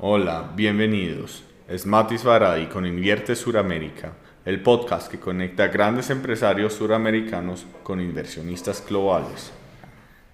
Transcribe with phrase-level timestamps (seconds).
[0.00, 1.44] Hola, bienvenidos.
[1.68, 4.14] Es Matis Varadi con Invierte Suramérica,
[4.44, 9.52] el podcast que conecta a grandes empresarios suramericanos con inversionistas globales.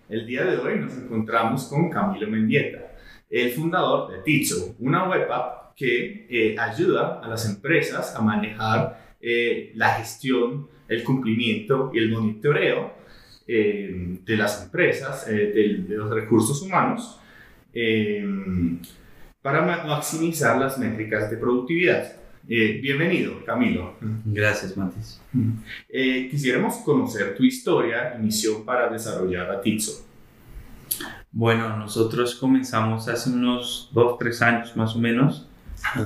[0.09, 2.95] El día de hoy nos encontramos con Camilo Mendieta,
[3.29, 9.17] el fundador de Tizo, una web app que eh, ayuda a las empresas a manejar
[9.21, 12.95] eh, la gestión, el cumplimiento y el monitoreo
[13.47, 17.21] eh, de las empresas, de, de, los recursos humanos
[19.43, 22.25] para maximizar las métricas de productividad.
[22.49, 23.95] Eh, bienvenido, Camilo.
[24.25, 25.21] Gracias, Matis.
[25.89, 30.07] Eh, quisiéramos conocer tu historia y misión para desarrollar a Titso.
[31.33, 35.49] Bueno, nosotros comenzamos hace unos dos, tres años más o menos.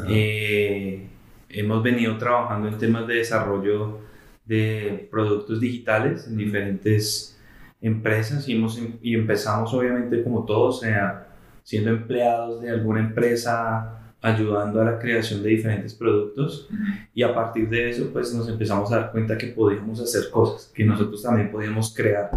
[0.08, 1.06] Eh,
[1.48, 4.00] hemos venido trabajando en temas de desarrollo
[4.48, 7.38] de productos digitales en diferentes
[7.80, 8.48] empresas.
[8.48, 11.26] Y, hemos, em, y empezamos obviamente como todos a
[11.62, 16.66] siendo empleados de alguna empresa, ayudando a la creación de diferentes productos.
[17.14, 20.72] Y a partir de eso pues nos empezamos a dar cuenta que podíamos hacer cosas,
[20.74, 22.30] que nosotros también podíamos crear.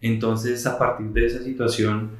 [0.00, 2.12] Entonces a partir de esa situación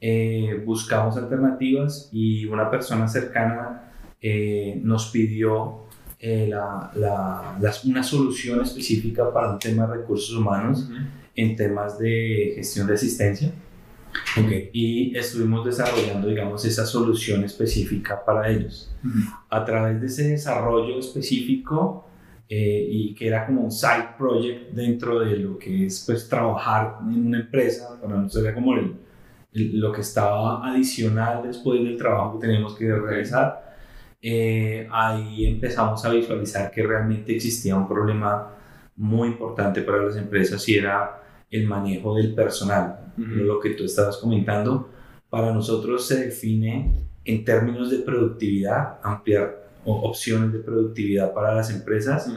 [0.00, 5.84] eh, buscamos alternativas y una persona cercana eh, nos pidió
[6.20, 10.88] eh, la, la, una solución específica para un tema de recursos humanos
[11.34, 13.52] en temas de gestión de asistencia.
[14.72, 18.92] Y estuvimos desarrollando, digamos, esa solución específica para ellos.
[19.48, 22.06] A través de ese desarrollo específico
[22.48, 26.98] eh, y que era como un side project dentro de lo que es pues trabajar
[27.02, 28.96] en una empresa, para nosotros era como el,
[29.52, 33.69] lo que estaba adicional después del trabajo que teníamos que realizar.
[34.22, 38.54] Eh, ahí empezamos a visualizar que realmente existía un problema
[38.96, 44.18] muy importante para las empresas y era el manejo del personal, lo que tú estabas
[44.18, 44.90] comentando.
[45.30, 52.30] Para nosotros se define en términos de productividad, ampliar opciones de productividad para las empresas.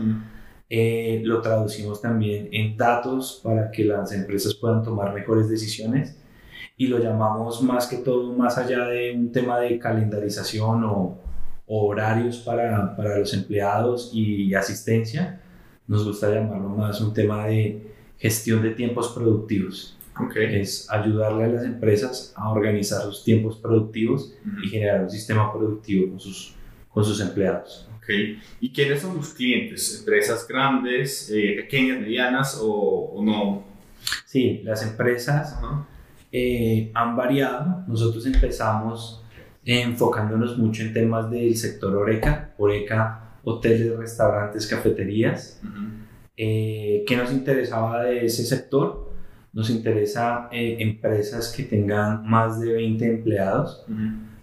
[0.70, 6.18] Eh, lo traducimos también en datos para que las empresas puedan tomar mejores decisiones
[6.78, 11.20] y lo llamamos más que todo, más allá de un tema de calendarización o,
[11.68, 15.42] horarios para, para, los empleados y asistencia,
[15.88, 19.98] nos gusta llamarlo más un tema de gestión de tiempos productivos.
[20.28, 20.62] Okay.
[20.62, 26.10] Es ayudarle a las empresas a organizar sus tiempos productivos y generar un sistema productivo
[26.10, 26.54] con sus,
[26.90, 27.90] con sus empleados.
[27.98, 28.40] Okay.
[28.60, 30.00] ¿Y quiénes son los clientes?
[30.00, 33.64] ¿Empresas grandes, eh, pequeñas, medianas o, no?
[34.26, 35.58] Sí, las empresas
[36.32, 37.84] eh, han variado.
[37.88, 39.23] Nosotros empezamos
[39.66, 45.62] enfocándonos mucho en temas del sector Oreca, Oreca, hoteles, restaurantes, cafeterías.
[46.36, 49.12] Eh, ¿Qué nos interesaba de ese sector?
[49.54, 53.86] Nos interesa eh, empresas que tengan más de 20 empleados.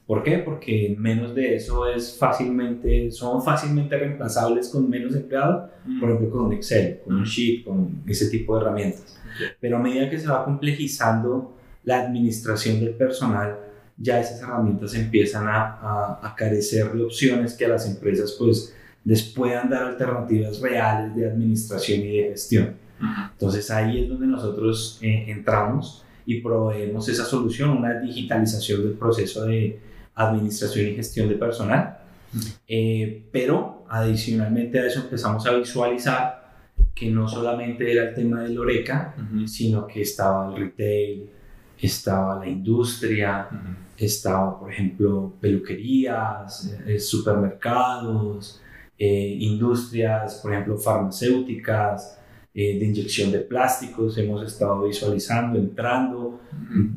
[0.06, 0.38] ¿Por qué?
[0.38, 5.70] Porque menos de eso es fácilmente, son fácilmente reemplazables con menos empleados,
[6.00, 9.20] por ejemplo con un Excel, con un Sheet, con ese tipo de herramientas.
[9.60, 11.54] Pero a medida que se va complejizando
[11.84, 13.56] la administración del personal,
[14.00, 18.74] ya esas herramientas empiezan a, a, a carecer de opciones que a las empresas pues
[19.04, 22.74] les puedan dar alternativas reales de administración y de gestión.
[23.32, 29.46] Entonces ahí es donde nosotros eh, entramos y proveemos esa solución, una digitalización del proceso
[29.46, 29.80] de
[30.14, 31.98] administración y gestión de personal.
[32.68, 36.40] Eh, pero adicionalmente a eso empezamos a visualizar
[36.94, 39.14] que no solamente era el tema del Oreca,
[39.46, 41.30] sino que estaba el retail,
[41.80, 43.48] estaba la industria,
[44.06, 48.60] estaba, por ejemplo, peluquerías, eh, supermercados,
[48.98, 52.18] eh, industrias, por ejemplo, farmacéuticas,
[52.52, 56.40] eh, de inyección de plásticos, hemos estado visualizando, entrando,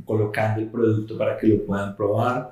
[0.03, 2.51] colocando el producto para que lo puedan probar.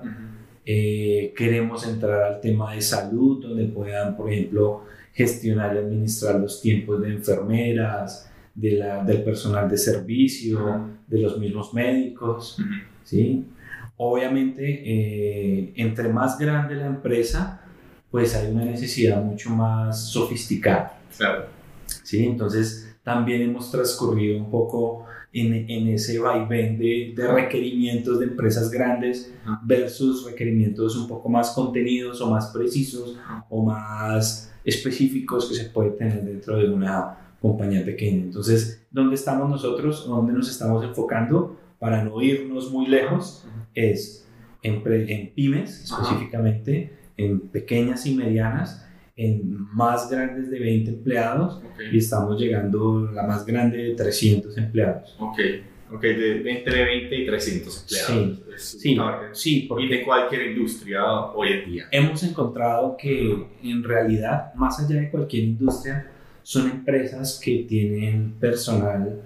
[0.63, 6.61] Eh, queremos entrar al tema de salud, donde puedan, por ejemplo, gestionar y administrar los
[6.61, 12.58] tiempos de enfermeras, de la, del personal de servicio, de los mismos médicos.
[13.03, 13.46] ¿sí?
[14.03, 17.62] Obviamente, entre más grande la empresa,
[18.09, 20.98] pues hay una necesidad mucho más sofisticada.
[21.16, 21.46] Claro.
[21.86, 22.26] ¿Sí?
[22.26, 28.72] Entonces, también hemos transcurrido un poco en, en ese vaivén de, de, requerimientos de empresas
[28.72, 29.32] grandes
[29.64, 33.20] versus requerimientos un poco más contenidos o más precisos
[33.52, 38.24] o más específicos que se puede tener dentro de una compañía pequeña.
[38.24, 40.08] Entonces, ¿dónde estamos nosotros?
[40.08, 41.56] ¿Dónde nos estamos enfocando?
[41.78, 44.28] Para no irnos muy lejos, es
[44.64, 51.97] en, en pymes específicamente en pequeñas y medianas en más grandes de 20 empleados y
[51.97, 55.16] estamos llegando a la más grande de 300 empleados.
[55.20, 55.40] Ok,
[55.91, 58.44] ok, de, entre 20 y 300 empleados.
[58.58, 58.97] Sí, sí,
[59.34, 61.03] sí porque y de cualquier industria
[61.35, 61.88] hoy en día.
[61.91, 66.09] Hemos encontrado que en realidad, más allá de cualquier industria,
[66.41, 69.22] son empresas que tienen personal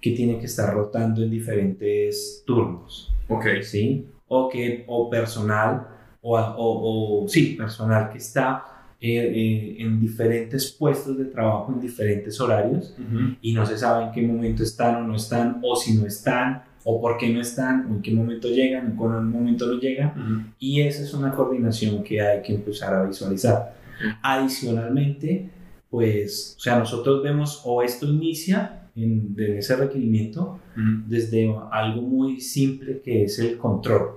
[0.00, 3.12] que tiene que estar rotando en diferentes turnos.
[3.28, 3.46] Ok.
[3.62, 4.06] ¿Sí?
[4.28, 5.86] O, que, o personal,
[6.20, 8.64] o, o, o sí, personal que está
[8.98, 12.96] eh, eh, en diferentes puestos de trabajo, en diferentes horarios,
[13.42, 16.64] y no se sabe en qué momento están o no están, o si no están,
[16.82, 19.78] o por qué no están, o en qué momento llegan, o con qué momento no
[19.78, 20.54] llegan.
[20.58, 23.76] Y esa es una coordinación que hay que empezar a visualizar.
[24.22, 25.50] Adicionalmente,
[25.90, 33.00] pues, o sea, nosotros vemos o esto inicia en, ese requerimiento desde algo muy simple
[33.02, 34.10] que es el control.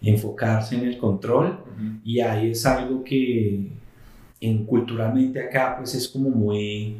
[0.00, 1.58] Enfocarse en el control
[2.04, 3.70] y ahí es algo que
[4.40, 6.96] en, culturalmente acá pues es como muy,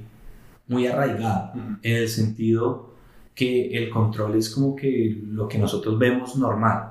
[0.67, 1.53] muy arraigado
[1.83, 2.89] en el sentido
[3.35, 6.91] que el control es como que lo que nosotros vemos normal.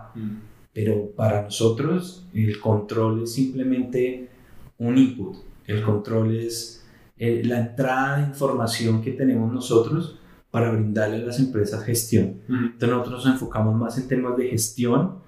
[0.74, 4.30] Pero para nosotros el control es simplemente
[4.78, 6.86] un input, el control es
[7.18, 10.20] eh, la entrada de información que tenemos nosotros
[10.52, 12.42] para brindarle a las empresas gestión.
[12.48, 15.20] Entonces nosotros nos enfocamos más en temas de gestión,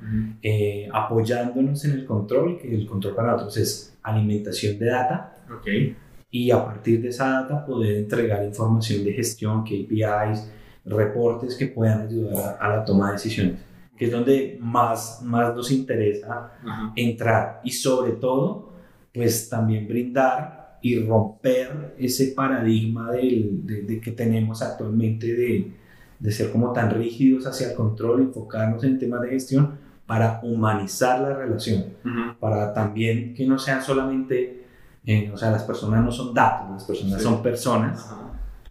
[0.42, 5.36] eh, apoyándonos en el control, que el control para nosotros es alimentación de data.
[5.60, 5.96] Okay.
[6.32, 10.50] Y a partir de esa data poder entregar información de gestión, KPIs,
[10.86, 13.60] reportes que puedan ayudar a, la toma de decisiones,
[13.98, 16.54] que es donde más, más nos interesa
[16.96, 17.62] entrar.
[17.64, 18.72] Y sobre todo,
[19.14, 25.72] pues también brindar y romper ese paradigma de, que tenemos actualmente de,
[26.20, 29.78] de, ser como tan rígidos hacia el control, enfocarnos en temas de gestión
[30.10, 31.86] para humanizar la relación,
[32.40, 34.66] para también que no sean solamente,
[35.06, 38.10] eh, o sea, las personas no son datos, las personas son personas.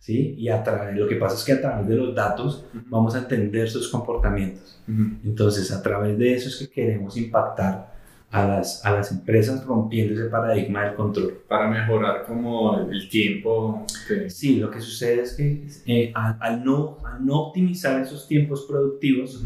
[0.00, 0.34] ¿Sí?
[0.38, 3.18] Y a través, lo que pasa es que a través de los datos vamos a
[3.18, 4.82] entender sus comportamientos.
[5.22, 7.97] Entonces, a través de eso es que queremos impactar
[8.30, 11.42] a las, a las empresas rompiendo ese paradigma del control.
[11.48, 13.86] Para mejorar como el tiempo.
[14.28, 19.44] Sí, lo que sucede es que eh, al, no, al no optimizar esos tiempos productivos,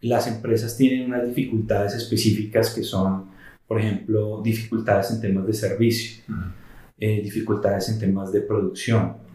[0.00, 3.26] las empresas tienen unas dificultades específicas que son,
[3.66, 6.22] por ejemplo, dificultades en temas de servicio,
[6.98, 9.28] eh, dificultades en temas de producción.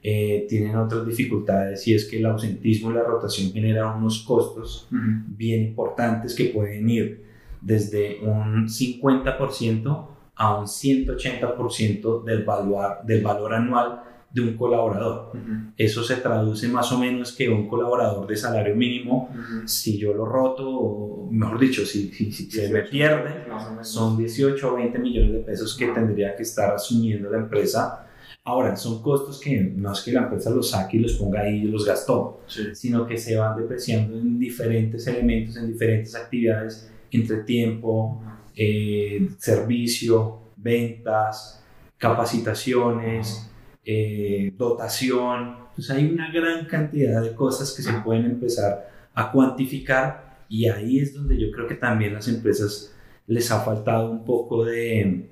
[0.00, 4.86] Eh, tienen otras dificultades y es que el ausentismo y la rotación generan unos costos
[4.90, 7.25] bien importantes que pueden ir
[7.66, 15.32] desde un 50% a un 180% del valor, del valor anual de un colaborador.
[15.76, 19.30] Eso se traduce más o menos que un colaborador de salario mínimo,
[19.64, 23.46] si yo lo roto, o mejor dicho, si, si, se me pierde,
[23.80, 28.06] son 18 o 20 millones de pesos que tendría que estar asumiendo la empresa.
[28.44, 31.62] Ahora, son costos que no es que la empresa los saque y los ponga ahí
[31.62, 32.42] y los gastó,
[32.74, 38.22] sino que se van depreciando en diferentes elementos, en diferentes actividades entre tiempo,
[38.54, 41.62] eh, servicio, ventas,
[41.98, 43.50] capacitaciones,
[43.84, 45.56] eh, dotación.
[45.68, 50.98] Entonces hay una gran cantidad de cosas que se pueden empezar a cuantificar y ahí
[51.00, 52.94] es donde yo creo que también las empresas
[53.26, 55.28] les ha faltado un poco de,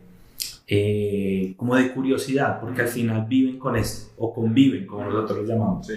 [0.67, 5.44] eh, como de curiosidad, porque al final viven con esto o conviven, como nosotros lo
[5.44, 5.88] llamamos.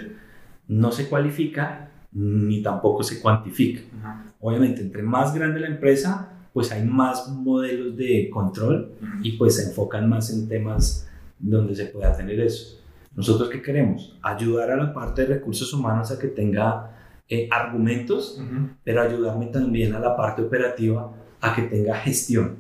[0.68, 3.81] No se cualifica ni tampoco se cuantifica.
[4.40, 9.69] Obviamente, entre más grande la empresa, pues hay más modelos de control y pues se
[9.69, 11.07] enfocan más en temas
[11.40, 12.80] donde se pueda tener eso.
[13.16, 14.18] Nosotros qué queremos?
[14.21, 16.95] Ayudar a la parte de recursos humanos a que tenga
[17.30, 18.42] eh, argumentos,
[18.83, 21.11] pero ayudarme también a la parte operativa
[21.42, 22.56] a que tenga gestión.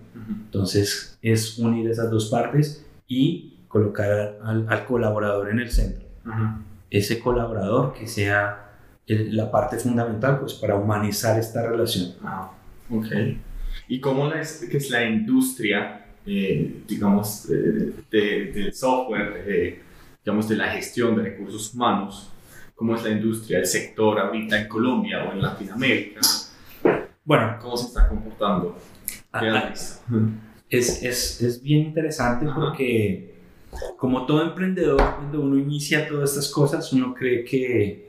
[0.45, 6.05] Entonces es unir esas dos partes y colocar al, al colaborador en el centro.
[6.89, 8.66] Ese colaborador que sea
[9.07, 12.13] la parte fundamental pues para humanizar esta relación.
[12.23, 12.51] Ah,
[12.89, 13.07] ok.
[13.87, 19.81] ¿Y cómo es, que es la industria, eh, digamos, del de, software,
[20.23, 22.31] digamos, de la gestión de recursos humanos?
[22.75, 26.19] ¿Cómo es la industria, el sector ahorita en Colombia o en Latinoamérica?
[27.23, 28.77] Bueno, ¿cómo se está comportando?
[29.31, 29.73] Ah, ah,
[30.69, 33.35] es, es, es, bien interesante porque
[33.97, 38.06] como todo emprendedor, cuando uno inicia todas estas cosas, uno cree que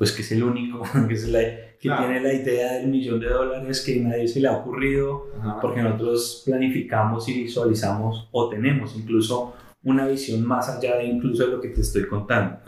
[0.00, 1.40] pues que es el único que, es la,
[1.78, 5.26] que tiene la idea del millón de dólares que nadie se le ha ocurrido,
[5.60, 9.52] porque nosotros planificamos y visualizamos o tenemos incluso
[9.84, 12.60] una visión más allá de incluso de lo que te estoy contando.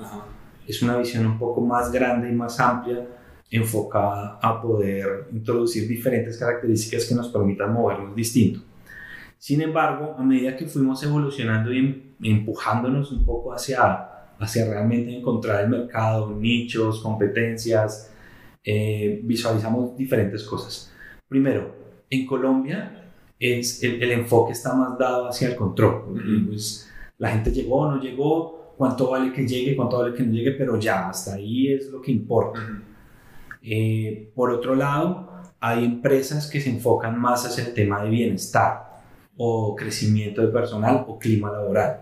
[0.69, 3.09] Es una visión un poco más grande y más amplia
[3.51, 8.61] enfocada a poder introducir diferentes características que nos permitan movernos distinto.
[9.39, 14.12] Sin embargo, a medida que fuimos evolucionando y em, empujándonos un poco hacia,
[14.43, 18.13] hacia realmente encontrar el mercado, nichos, competencias,
[18.65, 20.93] eh, visualizamos diferentes cosas.
[21.29, 21.75] Primero,
[22.11, 26.47] en Colombia es, el, enfoque está más dado hacia el control.
[26.49, 30.53] Pues, la gente llegó, no llegó, cuánto vale que llegue, cuánto vale que no llegue,
[30.53, 32.61] pero ya, hasta ahí es lo que importa.
[33.63, 35.31] Eh, por otro lado,
[35.61, 39.03] hay empresas que se enfocan más hacia el tema de bienestar
[39.37, 42.01] o crecimiento de personal o clima laboral.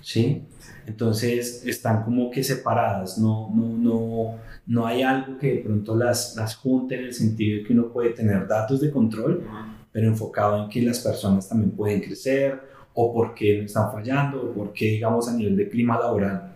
[0.00, 0.42] ¿Sí?
[0.86, 4.34] Entonces están como que separadas, no, no, no,
[4.66, 7.92] no hay algo que de pronto las, las junte en el sentido de que uno
[7.92, 9.42] puede tener datos de control,
[9.90, 12.60] pero enfocado en que las personas también pueden crecer
[12.94, 16.52] o por qué no están fallando o por qué, digamos, a nivel de clima laboral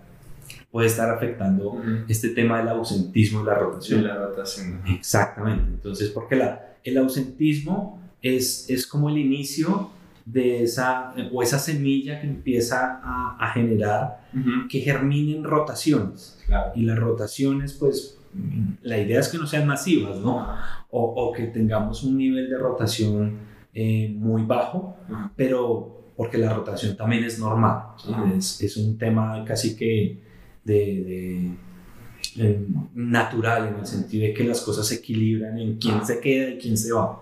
[0.70, 4.04] puede estar afectando este tema del ausentismo y la rotación.
[4.04, 4.80] la rotación.
[4.88, 5.64] Exactamente.
[5.66, 9.90] Entonces, porque la, el ausentismo es, es como el inicio
[10.32, 14.20] de esa, o esa semilla que empieza a, a generar,
[14.68, 16.38] que germinen rotaciones.
[16.75, 18.18] Y las rotaciones, pues,
[18.82, 20.46] la idea es que no sean masivas, ¿no?
[20.90, 23.38] O, o que tengamos un nivel de rotación
[23.75, 24.96] eh, muy bajo,
[25.37, 27.82] pero porque la rotación también es normal.
[28.37, 30.18] Es, es, un tema casi que
[30.64, 31.56] de,
[32.37, 36.50] de natural en el sentido de que las cosas se equilibran en quién se queda
[36.50, 37.20] y quién se va.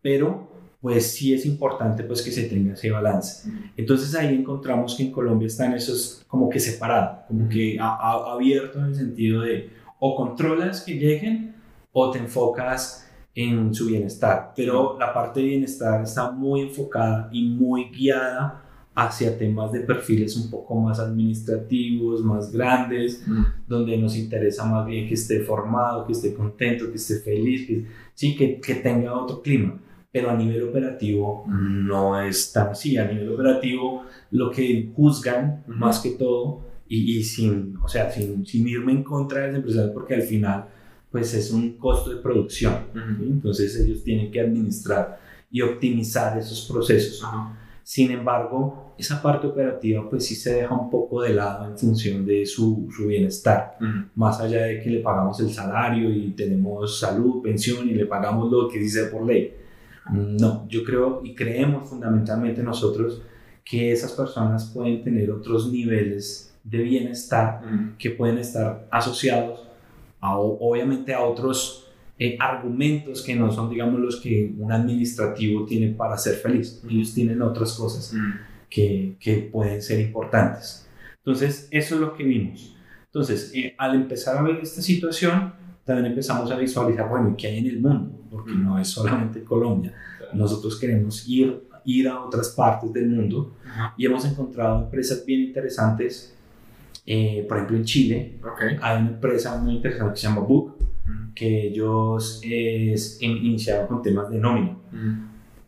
[0.00, 3.50] Pero pues sí es importante pues que se tenga ese balance.
[3.76, 8.86] Entonces ahí encontramos que en Colombia están esos como que separados, como que abierto en
[8.86, 11.54] el sentido de o controlas que lleguen
[11.92, 14.52] o te enfocas en su bienestar.
[14.54, 18.62] Pero la parte de bienestar está muy enfocada y muy guiada
[18.94, 23.44] hacia temas de perfiles un poco más administrativos, más grandes, mm.
[23.68, 27.84] donde nos interesa más bien que esté formado, que esté contento, que esté feliz, que,
[28.14, 29.78] sí, que, que tenga otro clima.
[30.16, 32.96] Pero a nivel operativo no es tan así.
[32.96, 38.46] A nivel operativo lo que juzgan más que todo y, y, sin, o sea, sin,
[38.46, 40.68] sin, irme en contra de las empresas porque al final
[41.10, 42.72] pues es un costo de producción.
[43.20, 45.20] Entonces ellos tienen que administrar
[45.50, 47.22] y optimizar esos procesos.
[47.82, 52.24] Sin embargo, esa parte operativa pues sí se deja un poco de lado en función
[52.24, 53.76] de su, su bienestar,
[54.14, 58.50] más allá de que le pagamos el salario y tenemos salud, pensión y le pagamos
[58.50, 59.65] lo que dice por ley.
[60.10, 63.22] No, yo creo y creemos fundamentalmente nosotros
[63.64, 67.60] que esas personas pueden tener otros niveles de bienestar
[67.98, 69.66] que pueden estar asociados
[70.20, 75.88] a, obviamente a otros eh, argumentos que no son, digamos, los que un administrativo tiene
[75.92, 76.82] para ser feliz.
[76.88, 78.32] Ellos tienen otras cosas mm.
[78.70, 80.88] que, que, pueden ser importantes.
[81.18, 82.74] Entonces, eso es lo que vimos.
[83.06, 85.52] Entonces, eh, al empezar a ver esta situación,
[85.86, 88.10] también empezamos a visualizar, bueno, ¿qué hay en el mundo?
[88.28, 88.64] Porque mm.
[88.64, 89.94] no es solamente Colombia.
[90.34, 93.54] Nosotros queremos ir, ir a otras partes del mundo
[93.96, 96.34] y hemos encontrado empresas bien interesantes.
[97.06, 98.40] Eh, por ejemplo, en Chile
[98.82, 100.74] hay una empresa muy interesante que se llama Book,
[101.36, 104.76] que ellos es, iniciaron con temas de nómina.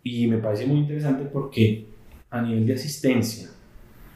[0.02, 1.86] Y me parece muy interesante porque
[2.28, 3.48] a nivel de asistencia,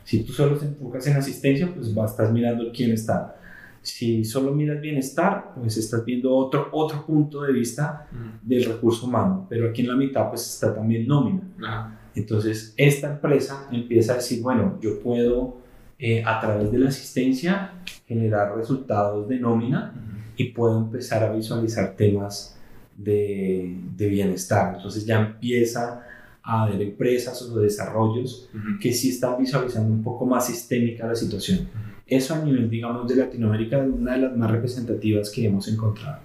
[0.02, 3.36] si tú solo te enfocas en asistencia, pues vas, estás mirando quién está.
[3.82, 8.08] Si solo miras bienestar, pues estás viendo otro, otro punto de vista
[8.40, 11.98] del recurso humano, pero aquí en la mitad pues está también nómina.
[12.14, 15.56] Entonces, esta empresa empieza a decir, bueno, yo puedo
[15.98, 17.72] eh, a través de la asistencia
[18.06, 19.92] generar resultados de nómina
[20.36, 22.58] y puedo empezar a visualizar temas
[22.96, 24.74] de, de bienestar.
[24.76, 26.06] Entonces ya empieza
[26.42, 28.48] a haber empresas o desarrollos
[28.80, 31.68] que sí están visualizando un poco más sistémica la situación.
[32.16, 36.18] Eso a nivel, digamos, de Latinoamérica es una de las más representativas que hemos encontrado.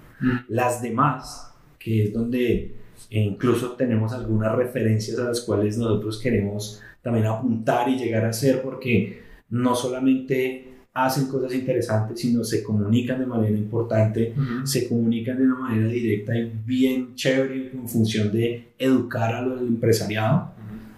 [0.49, 2.75] Las demás, que es donde
[3.09, 8.61] incluso tenemos algunas referencias a las cuales nosotros queremos también apuntar y llegar a ser,
[8.61, 15.43] porque no solamente hacen cosas interesantes, sino se comunican de manera importante, se comunican de
[15.43, 20.51] una manera directa y bien chévere en función de educar a los empresariado,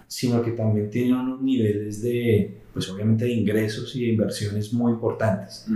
[0.10, 4.92] sino que también tienen unos niveles de, pues obviamente de ingresos y de inversiones muy
[4.94, 5.68] importantes,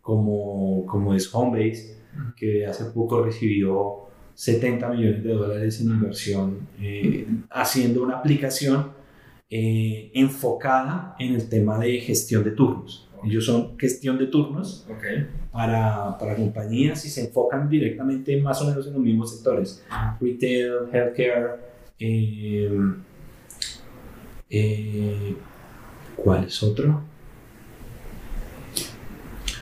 [0.00, 1.98] como, como es Homebase,
[2.36, 4.02] que hace poco recibió
[4.34, 8.92] 70 millones de dólares en inversión eh, haciendo una aplicación
[9.50, 13.08] eh, enfocada en el tema de gestión de turnos.
[13.24, 14.86] Ellos son gestión de turnos
[15.50, 19.84] para, para, compañías y se enfocan directamente más o menos en los mismos sectores.
[20.20, 21.72] Retail, healthcare.
[21.98, 22.96] Em,
[24.52, 25.34] eh,
[26.14, 27.02] ¿Cuál es otro?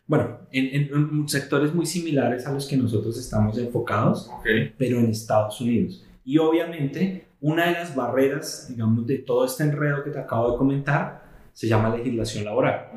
[0.06, 4.28] Bueno, en, en, sectores muy similares a los que nosotros estamos enfocados,
[4.76, 6.04] pero en Estados Unidos.
[6.24, 10.58] Y obviamente una de las barreras, digamos, de todo este enredo que te acabo de
[10.58, 12.88] comentar, se llama legislación laboral.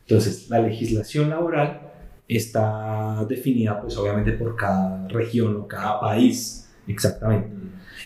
[0.00, 1.80] Entonces, la legislación laboral
[2.26, 7.48] está definida, pues obviamente, por cada región o cada país, exactamente.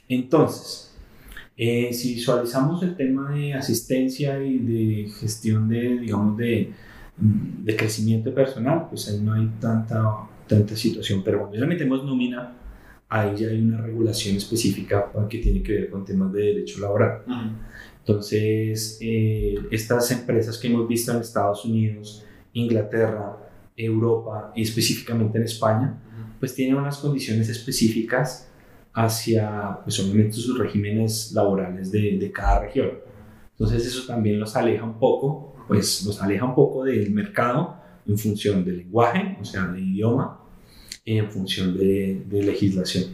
[0.08, 0.93] Entonces,
[1.56, 6.72] eh, si visualizamos el tema de asistencia y de gestión de, digamos, de,
[7.16, 10.02] de crecimiento personal, pues ahí no hay tanta,
[10.48, 11.22] tanta situación.
[11.24, 12.52] Pero cuando ya metemos nómina,
[13.08, 17.22] ahí ya hay una regulación específica que tiene que ver con temas de derecho laboral.
[18.00, 23.36] Entonces, eh, estas empresas que hemos visto en Estados Unidos, Inglaterra,
[23.76, 25.98] Europa y específicamente en España,
[26.38, 28.48] pues tienen unas condiciones específicas
[28.94, 32.90] hacia, pues obviamente, sus regímenes laborales de, de cada región.
[33.50, 38.18] Entonces, eso también los aleja un poco, pues los aleja un poco del mercado en
[38.18, 40.40] función del lenguaje, o sea, del idioma,
[41.04, 43.04] en función de, de legislación.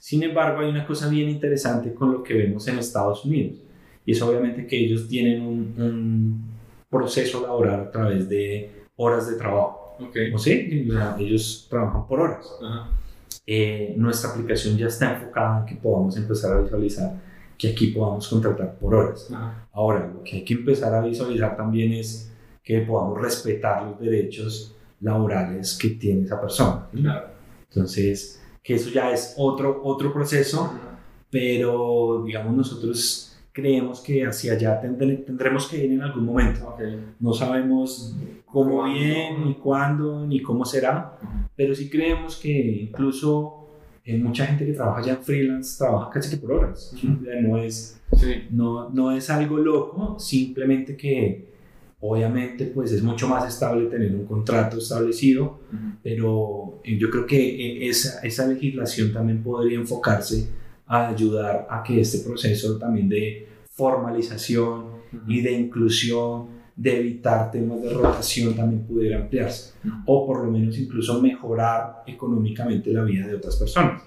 [0.00, 3.58] Sin embargo, hay una cosa bien interesante con lo que vemos en Estados Unidos,
[4.06, 6.44] y es obviamente que ellos tienen un, un
[6.90, 9.96] proceso laboral a través de horas de trabajo.
[9.98, 10.32] Okay.
[10.32, 10.88] ¿O sí?
[11.18, 12.46] Ellos trabajan por horas.
[13.46, 17.12] Eh, nuestra aplicación ya está enfocada en que podamos empezar a visualizar
[17.58, 19.30] que aquí podamos contratar por horas.
[19.72, 22.32] Ahora, lo que hay que empezar a visualizar también es
[22.62, 26.88] que podamos respetar los derechos laborales que tiene esa persona.
[27.68, 30.72] Entonces, que eso ya es otro, otro proceso,
[31.30, 36.76] pero digamos nosotros creemos que hacia allá tendremos que ir en algún momento.
[37.20, 41.16] No sabemos cómo bien, ni cuándo, ni cómo será,
[41.56, 43.68] pero sí creemos que incluso
[44.04, 46.94] eh, mucha gente que trabaja ya en freelance trabaja casi que por horas.
[47.02, 48.02] no, es,
[48.50, 51.54] no, no es algo loco, simplemente que
[52.06, 55.60] Obviamente, pues es mucho más estable tener un contrato establecido,
[56.02, 60.50] pero eh, yo creo que eh, esa, esa legislación también podría enfocarse
[60.86, 64.86] a ayudar a que este proceso también de formalización
[65.26, 69.74] y de inclusión, de evitar temas de rotación también pudiera ampliarse,
[70.06, 74.02] o por lo menos incluso mejorar económicamente la vida de otras personas.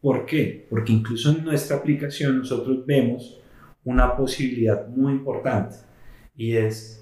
[0.00, 0.66] ¿Por qué?
[0.70, 3.40] Porque incluso en nuestra aplicación nosotros vemos
[3.84, 5.76] una posibilidad muy importante
[6.36, 6.98] y es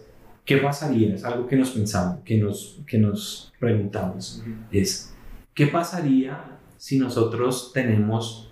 [0.47, 1.15] ¿qué pasaría?
[1.15, 4.43] Es algo que nos pensamos, que nos, que nos preguntamos.
[4.71, 5.15] Es,
[5.53, 8.46] ¿qué pasaría si nosotros tenemos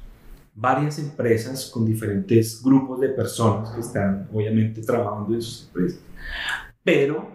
[0.54, 6.00] varias empresas con diferentes grupos de personas que están obviamente trabajando en sus empresas?
[6.82, 7.28] Pero,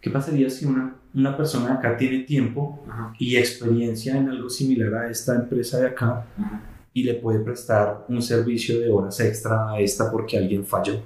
[0.00, 2.82] ¿qué pasaría si una, una persona de acá tiene tiempo
[3.18, 6.26] y experiencia en algo similar a esta empresa de acá
[6.92, 11.00] y le puede prestar un servicio de horas extra a esta porque alguien falló?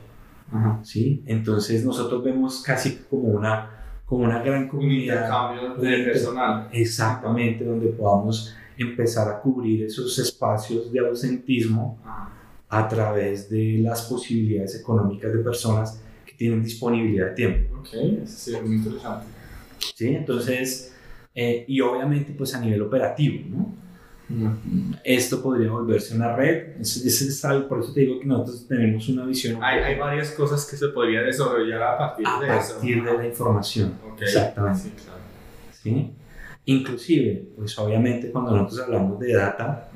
[0.83, 1.23] ¿sí?
[1.27, 3.71] Entonces nosotros vemos casi como una,
[4.05, 5.17] como una gran comunidad.
[5.17, 6.69] Un intercambio de personal.
[6.73, 11.99] Exactamente, donde podamos empezar a cubrir esos espacios de ausentismo
[12.69, 17.79] a través de las posibilidades económicas de personas que tienen disponibilidad de tiempo.
[17.81, 19.27] Ok, eso es muy interesante.
[19.95, 20.95] Sí, entonces,
[21.35, 23.83] eh, y obviamente pues a nivel operativo, ¿no?
[25.05, 26.81] Esto podría volverse una red.
[26.81, 29.63] Es, es, algo, por eso te digo que nosotros tenemos una visión.
[29.63, 32.55] Hay, hay varias cosas que se podría desarrollar a partir a de eso.
[32.55, 33.93] A partir de la información.
[34.19, 34.81] Exactamente.
[34.81, 35.21] Sí, claro.
[35.83, 36.13] ¿Sí?
[36.65, 39.91] Inclusive, pues obviamente cuando nosotros hablamos de data,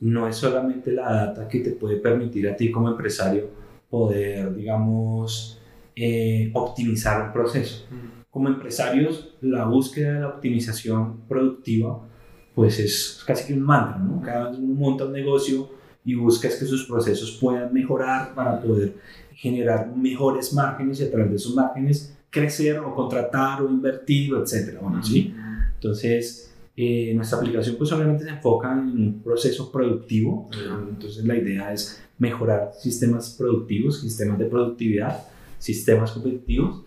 [0.00, 3.48] no es solamente la data que te puede permitir a ti como empresario
[3.88, 5.60] poder, digamos,
[5.94, 7.86] eh, optimizar un proceso.
[8.30, 12.00] Como empresarios, la búsqueda de la optimización productiva
[12.54, 14.20] pues es casi que un mantra, ¿no?
[14.20, 15.70] Cada vez uno monta un negocio
[16.04, 18.96] y buscas que sus procesos puedan mejorar para poder
[19.34, 24.80] generar mejores márgenes y a través de esos márgenes crecer o contratar o invertir, etcétera,
[24.80, 25.34] bueno, ¿sí?
[25.80, 30.50] Entonces, eh, nuestra aplicación pues obviamente se enfoca en un proceso productivo,
[30.90, 35.24] entonces la idea es mejorar sistemas productivos, sistemas de productividad,
[35.58, 36.82] sistemas competitivos.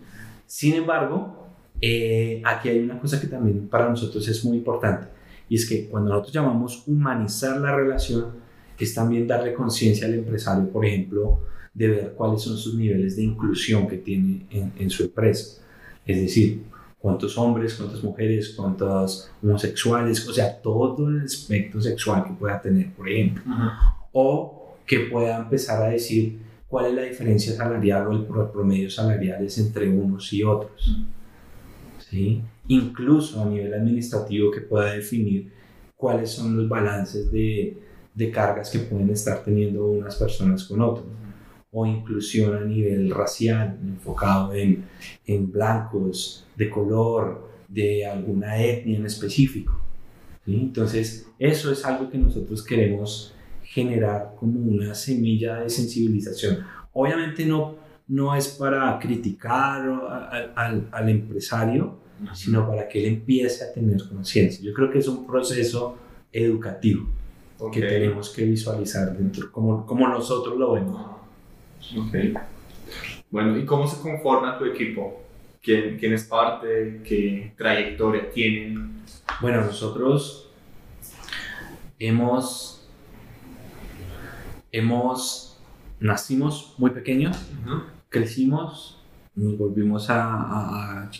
[0.46, 1.48] Sin embargo,
[1.82, 5.08] eh, aquí hay una cosa que también para nosotros es muy importante
[5.50, 8.44] y es que cuando nosotros llamamos humanizar la relación,
[8.78, 11.40] es también darle conciencia al empresario, por ejemplo,
[11.74, 15.62] de ver cuáles son sus niveles de inclusión que tiene en, en su empresa.
[16.06, 16.64] Es decir,
[17.04, 22.94] cuántos hombres, cuántas mujeres, cuántos homosexuales, o sea, todo el aspecto sexual que pueda tener,
[22.94, 23.44] por ejemplo.
[24.14, 29.58] O que pueda empezar a decir cuál es la diferencia salarial o el promedio salariales
[29.58, 30.98] entre unos y otros.
[32.10, 32.42] ¿Sí?
[32.70, 35.52] incluso a nivel administrativo que pueda definir
[35.98, 37.78] cuáles son los balances de,
[38.14, 41.06] de cargas que pueden estar teniendo unas personas con otras
[41.74, 44.86] o inclusión a nivel racial, enfocado en,
[45.26, 49.74] en, blancos, de color, de alguna etnia en específico.
[50.46, 50.56] ¿sí?
[50.56, 53.34] Entonces, eso es algo que nosotros queremos
[53.64, 56.60] generar como una semilla de sensibilización.
[56.94, 57.76] Obviamente no,
[58.08, 59.82] no es para criticar
[60.56, 61.98] al, al empresario,
[62.34, 64.64] sino para que él empiece a tener conciencia.
[64.64, 65.98] Yo creo que es un proceso
[66.32, 67.08] educativo
[67.72, 71.13] que tenemos que visualizar dentro, como, como nosotros lo vemos.
[71.98, 72.42] Ok.
[73.30, 75.22] Bueno, ¿y cómo se conforma tu equipo?
[75.62, 77.02] ¿Quién, quién es parte?
[77.04, 79.02] ¿Qué trayectoria tienen?
[79.42, 80.52] Bueno, nosotros
[82.00, 82.88] hemos,
[84.72, 85.60] hemos,
[86.00, 87.38] nacimos muy pequeños,
[88.10, 89.02] crecimos,
[89.36, 91.12] nos volvimos a, a,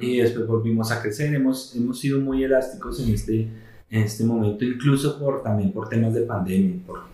[0.00, 1.34] y después volvimos a crecer.
[1.34, 3.48] Hemos, hemos sido muy elásticos en este
[3.90, 7.04] en este momento, incluso por, también por temas de pandemia, por,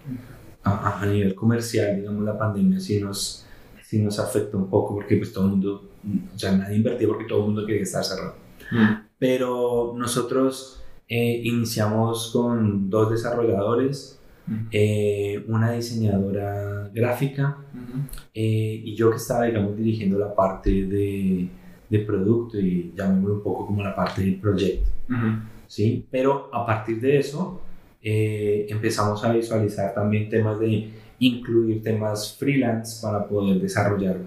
[0.64, 3.44] a, nivel comercial, digamos, la pandemia sí nos,
[3.82, 5.90] sí nos afectó un poco porque pues todo el mundo,
[6.36, 8.34] sea, nadie invertía porque todo el mundo quería estar cerrado.
[8.70, 9.06] Mm.
[9.18, 14.18] Pero nosotros eh, iniciamos con dos desarrolladores,
[14.70, 17.56] eh, una diseñadora gráfica
[18.34, 21.48] eh, y yo que estaba, digamos, dirigiendo la parte de,
[21.88, 24.90] de producto y llamémoslo un poco como la parte del proyecto.
[25.66, 26.06] ¿sí?
[26.10, 27.62] Pero a partir de eso
[28.06, 34.18] eh, empezamos a visualizar también temas de incluir temas freelance para poder desarrollar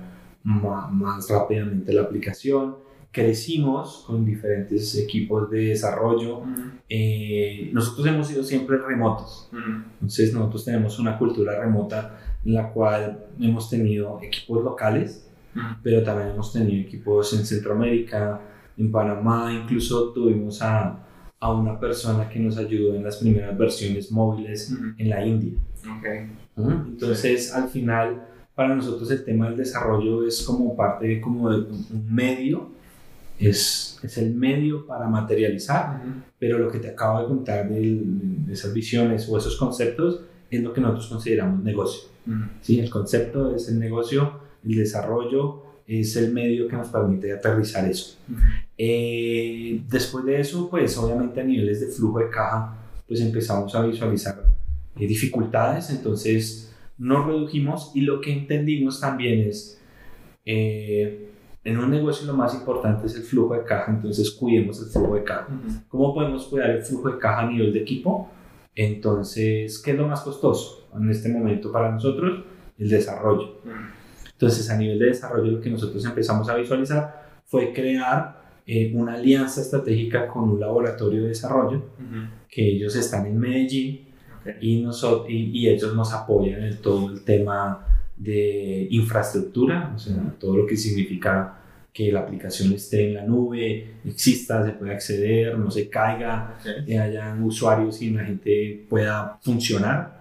[0.44, 2.76] más, rápidamente la aplicación.
[3.12, 6.42] Crecimos con diferentes equipos de desarrollo.
[6.90, 9.48] Eh, nosotros hemos sido siempre remotos.
[9.94, 15.30] Entonces nosotros tenemos una cultura remota en la cual hemos tenido equipos locales,
[15.84, 18.42] pero también hemos tenido equipos en Centroamérica,
[18.76, 21.07] en Panamá, incluso tuvimos a,
[21.40, 25.60] a una persona que nos ayudó en las primeras versiones móviles en la India.
[26.00, 26.32] Okay.
[26.58, 31.58] Entonces, al final, para nosotros el tema del desarrollo es como parte de, como de
[31.58, 32.72] un medio,
[33.40, 36.02] es, es el medio para materializar,
[36.40, 38.04] pero lo que te acabo de contar de,
[38.52, 42.10] esas visiones o esos conceptos es lo que nosotros consideramos negocio.
[42.62, 42.80] ¿sí?
[42.80, 48.18] El concepto es el negocio, el desarrollo es el medio que nos permite aterrizar eso.
[48.78, 52.76] Eh, después de eso, pues obviamente a niveles de flujo de caja,
[53.08, 54.44] pues empezamos a visualizar
[55.00, 59.80] eh, dificultades, entonces nos redujimos y lo que entendimos también es,
[60.46, 61.30] eh,
[61.64, 65.16] en un negocio lo más importante es el flujo de caja, entonces cuidemos el flujo
[65.16, 65.48] de caja.
[65.88, 68.30] ¿Cómo podemos cuidar el flujo de caja a nivel de equipo?
[68.76, 72.44] Entonces, ¿qué es lo más costoso en este momento para nosotros?
[72.78, 73.62] El desarrollo.
[74.38, 79.14] Entonces, a nivel de desarrollo, lo que nosotros empezamos a visualizar fue crear eh, una
[79.14, 81.82] alianza estratégica con un laboratorio de desarrollo,
[82.48, 84.10] que ellos están en Medellín
[84.62, 87.84] y, nosotros, y, ellos nos apoyan en todo el tema
[88.16, 91.58] de infraestructura, o sea, todo lo que significa
[91.92, 97.00] que la aplicación esté en la nube, exista, se pueda acceder, no se caiga, que
[97.00, 100.17] hayan usuarios y la gente pueda funcionar.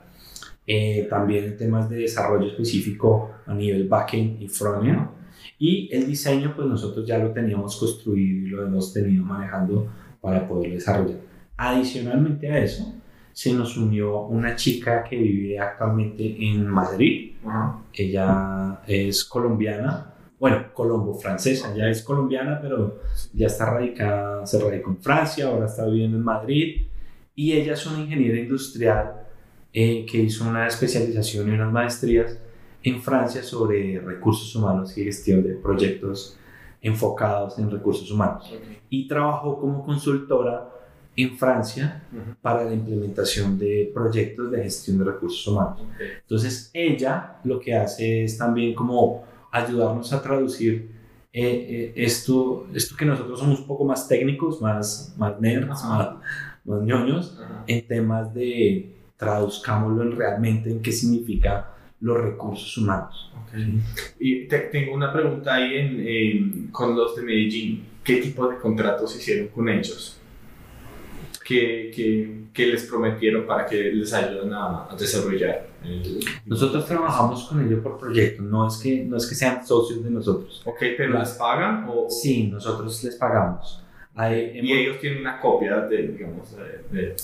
[0.66, 5.08] Eh, también en temas de desarrollo específico a nivel backend y frontend.
[5.58, 9.88] Y el diseño, pues nosotros ya lo teníamos construido y lo hemos tenido manejando
[10.20, 11.18] para poder desarrollar.
[11.56, 12.94] Adicionalmente a eso,
[13.32, 17.34] se nos unió una chica que vive actualmente en Madrid.
[17.92, 23.00] Ella es colombiana, bueno, colombo-francesa, ya es colombiana, pero
[23.32, 26.86] ya está radicada, se radicó en Francia, ahora está viviendo en Madrid.
[27.34, 29.25] Y ella es una ingeniera industrial
[29.78, 32.38] eh, que hizo una especialización y unas maestrías
[32.82, 36.38] en Francia sobre recursos humanos y gestión de proyectos
[36.80, 38.50] enfocados en recursos humanos.
[38.88, 40.66] Y trabajó como consultora
[41.14, 42.02] en Francia
[42.40, 45.82] para la implementación de proyectos de gestión de recursos humanos.
[46.22, 50.90] Entonces, ella lo que hace es también como ayudarnos a traducir
[51.34, 56.16] eh, eh, esto, esto que nosotros somos un poco más técnicos, más, más nerds, más,
[56.64, 63.32] más ñoños, en temas de traduzcámoslo en realmente en qué significa los recursos humanos.
[64.18, 67.84] Y tengo una pregunta ahí en, con los de Medellín.
[68.04, 70.20] ¿Qué tipo de contratos hicieron con ellos?
[71.44, 75.68] ¿Qué, qué, qué les prometieron para que les ayuden a, desarrollar?
[76.44, 80.10] Nosotros trabajamos con ellos por proyecto, no es que, no es que sean socios de
[80.10, 80.62] nosotros.
[80.64, 81.86] Ok, pero ¿les pagan?
[81.88, 82.08] O...
[82.10, 83.82] Sí, nosotros les pagamos.
[84.32, 87.16] y ellos tienen una copia de, digamos, de de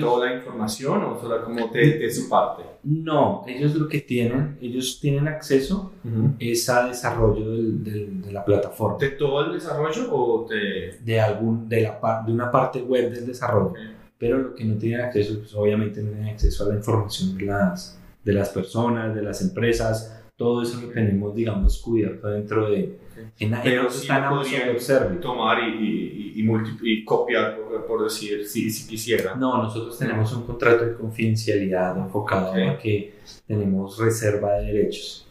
[0.00, 2.62] toda la información o solo como de, su parte?
[2.84, 5.92] No, ellos lo que tienen, ellos tienen acceso
[6.38, 8.98] es a desarrollo del, de la plataforma.
[8.98, 10.98] ¿De todo el desarrollo o de...?
[11.02, 13.74] De, algún, de, la, de una parte web del desarrollo.
[14.18, 17.44] Pero lo que no tienen acceso, pues obviamente no tienen acceso a la información de
[17.44, 22.98] las, de las personas, de las empresas, todo eso lo tenemos, digamos, cubierto dentro de...
[23.38, 26.46] En, Pero sí podría tomar y, y,
[26.82, 27.56] y, copiar,
[27.88, 29.34] por, decir, si, si quisiera.
[29.34, 33.14] No, nosotros tenemos un contrato de confidencialidad enfocado a que
[33.46, 35.26] tenemos reserva de derechos.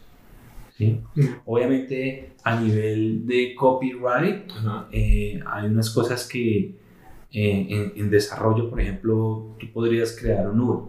[0.76, 1.00] ¿sí?
[1.14, 1.24] Mm.
[1.44, 4.50] Obviamente, a nivel de copyright,
[4.90, 6.74] eh, hay unas cosas que
[7.32, 10.84] eh, en, desarrollo, por ejemplo, tú podrías crear un Uber.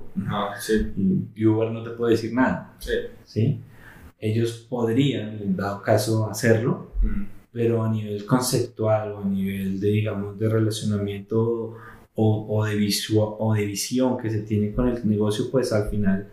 [0.60, 1.27] sí.
[1.36, 2.73] y, Uber no te puede decir nada.
[2.80, 2.93] Sí.
[3.23, 3.62] ¿sí?
[4.19, 6.91] Ellos podrían, en dado caso, hacerlo,
[7.51, 11.75] pero a nivel conceptual o a nivel de, digamos, de relacionamiento
[12.15, 12.75] o, o, de
[13.17, 16.27] o de visión que se tiene con el negocio, pues al final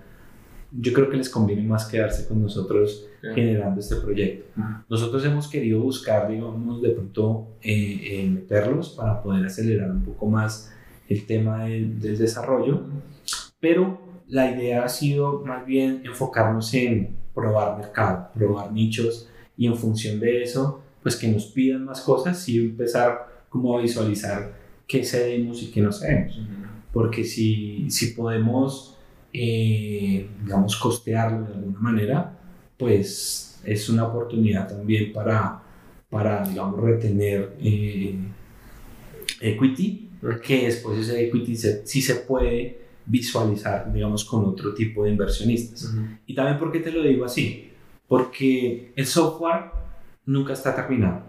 [0.77, 4.61] yo creo que les conviene más quedarse con nosotros generando este proyecto.
[4.89, 10.27] Nosotros hemos querido buscar, digamos, de pronto eh, eh, meterlos para poder acelerar un poco
[10.27, 10.73] más
[11.09, 12.83] el tema del, del desarrollo,
[13.61, 19.77] pero la idea ha sido más bien enfocarnos en probar mercado, probar nichos y en
[19.77, 24.55] función de eso, pues que nos pidan más cosas y empezar como a visualizar
[24.87, 26.41] qué cedemos y qué no cedemos.
[26.93, 28.97] Porque si, si podemos,
[29.33, 32.39] eh, digamos, costearlo de alguna manera,
[32.79, 35.63] pues es una oportunidad también para,
[36.11, 38.17] para digamos, retener eh,
[39.41, 40.11] equity,
[40.43, 45.95] que después ese equity sí se puede visualizar, digamos, con otro tipo de inversionistas.
[46.27, 47.71] Y también, ¿por qué te lo digo así?
[48.09, 49.71] Porque el software
[50.27, 51.23] nunca está terminado.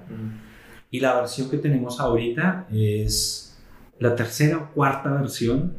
[0.89, 3.57] Y la versión que tenemos ahorita es
[3.99, 5.73] la tercera o cuarta versión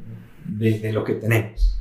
[0.45, 1.81] de, de, lo que tenemos.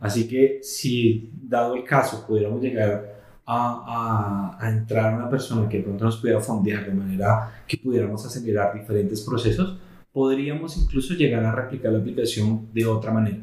[0.00, 3.14] Así que si, dado el caso, pudiéramos llegar
[3.46, 8.24] a, a, a entrar una persona que pronto nos pudiera fondear de manera que pudiéramos
[8.26, 9.78] acelerar diferentes procesos,
[10.16, 13.36] podríamos incluso llegar a replicar la aplicación de otra manera.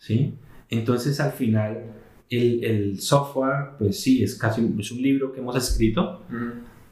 [0.00, 0.34] ¿sí?
[0.68, 1.84] Entonces, al final,
[2.28, 6.24] el, el, software, pues sí, es casi es un libro que hemos escrito,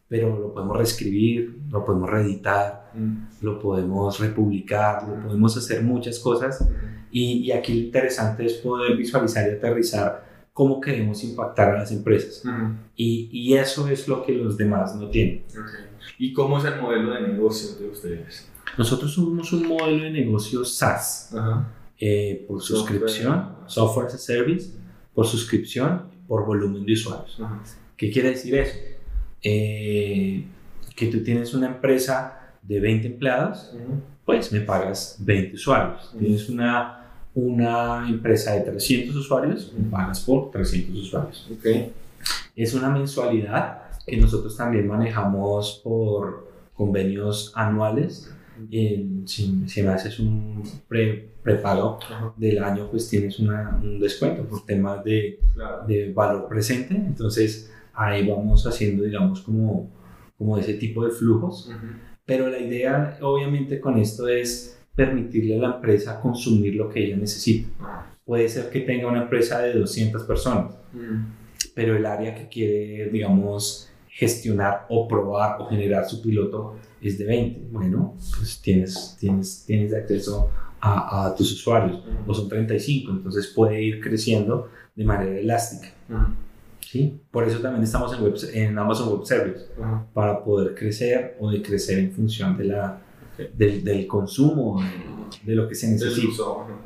[0.07, 2.92] pero lo podemos reescribir, lo podemos reeditar,
[3.40, 6.64] lo podemos republicar, lo podemos hacer muchas cosas.
[7.11, 11.90] Y, y, aquí lo interesante es poder visualizar y aterrizar cómo queremos impactar a las
[11.90, 12.44] empresas.
[12.94, 15.42] y, y, eso es lo que los demás no tienen.
[16.20, 18.53] ¿Y cómo es el modelo de negocio de ustedes?
[18.79, 21.35] Nosotros somos un modelo de negocio SaaS,
[21.99, 24.71] eh, por suscripción, software as a service,
[25.15, 27.41] por suscripción, por volumen de usuarios.
[27.97, 28.77] ¿Qué quiere decir eso?
[29.43, 30.45] Eh,
[30.95, 33.73] que tú tienes una empresa de 20 empleados,
[34.25, 36.13] pues me pagas 20 usuarios.
[36.19, 41.49] Tienes una, una empresa de 300 usuarios, me pagas por 300 usuarios.
[41.59, 41.93] Okay.
[42.55, 48.33] Es una mensualidad que nosotros también manejamos por convenios anuales
[48.71, 51.99] si, si, me haces un pre, prepago
[52.37, 55.38] del año, pues tienes una, un descuento por temas de,
[55.87, 56.95] de, valor presente.
[56.95, 59.90] Entonces ahí vamos haciendo, digamos, como,
[60.37, 61.71] como ese tipo de flujos.
[62.25, 67.16] Pero la idea, obviamente, con esto es permitirle a la empresa consumir lo que ella
[67.16, 67.69] necesita.
[68.25, 70.75] Puede ser que tenga una empresa de 200 personas,
[71.75, 77.27] pero el área que quiere, digamos, gestionar o probar o generar su piloto es de
[77.27, 77.69] 20.
[77.71, 80.51] Bueno, pues tienes, tienes, tienes acceso
[80.81, 85.93] a, a tus usuarios, o son 35, entonces puede ir creciendo de manera elástica.
[86.81, 87.21] ¿Sí?
[87.31, 89.67] Por eso también estamos en, web, en Amazon Web Service,
[90.15, 93.03] para poder crecer o decrecer en función de la,
[93.55, 94.81] del, del, consumo,
[95.45, 96.43] de, lo que se necesita.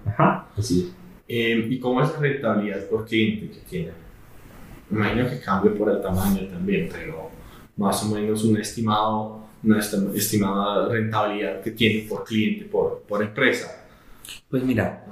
[0.06, 0.92] Ajá, así
[1.28, 3.92] eh, ¿Y cómo es la rentabilidad por cliente que tiene?
[4.90, 7.30] Imagino que cambia por el tamaño también, pero
[7.76, 13.86] más o menos un estimado, una estimada rentabilidad que tiene por cliente, por, por empresa.
[14.48, 15.04] Pues mira,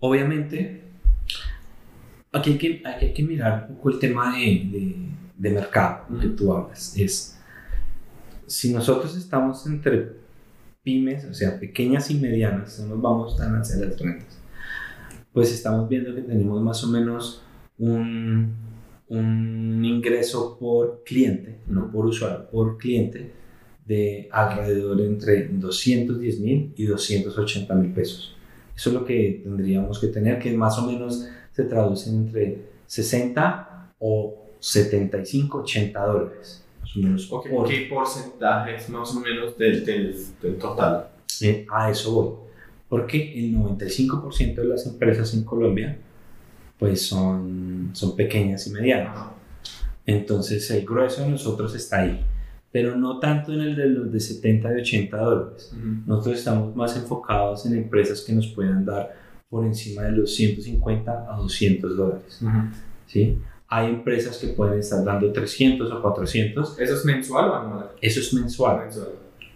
[0.00, 0.82] obviamente,
[2.32, 4.96] aquí hay, que, hay que mirar un poco el tema de,
[5.36, 6.96] de, mercado que tú hablas.
[6.96, 7.38] Es,
[8.46, 10.12] si nosotros estamos entre
[10.82, 14.38] pymes, o sea, pequeñas y medianas, no nos vamos tan hacia las rentas,
[15.32, 17.42] pues estamos viendo que tenemos más o menos
[17.76, 18.67] un
[19.08, 23.32] un ingreso por cliente, no por usuario, por cliente,
[23.86, 28.36] de alrededor entre 210 mil y 280 mil pesos.
[28.76, 33.94] Eso es lo que tendríamos que tener, que más o menos se traduce entre 60
[33.98, 36.64] o 75, 80 dólares.
[37.66, 41.08] ¿Qué porcentaje es más o menos del, del, total?
[41.40, 42.34] Eh, a eso voy.
[42.88, 45.98] Porque el 95% de las empresas en Colombia
[46.78, 49.18] pues son, son pequeñas y medianas.
[50.06, 52.24] Entonces el grueso de nosotros está ahí,
[52.72, 55.72] pero no tanto en el de los de 70 y 80 dólares.
[56.06, 59.14] Nosotros estamos más enfocados en empresas que nos puedan dar
[59.50, 62.40] por encima de los 150 a 200 dólares.
[63.06, 63.38] ¿sí?
[63.68, 66.78] Hay empresas que pueden estar dando 300 o 400.
[66.78, 67.90] ¿Eso es mensual o anual?
[68.00, 68.88] Eso es mensual.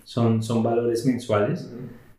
[0.05, 1.71] Son, son valores mensuales.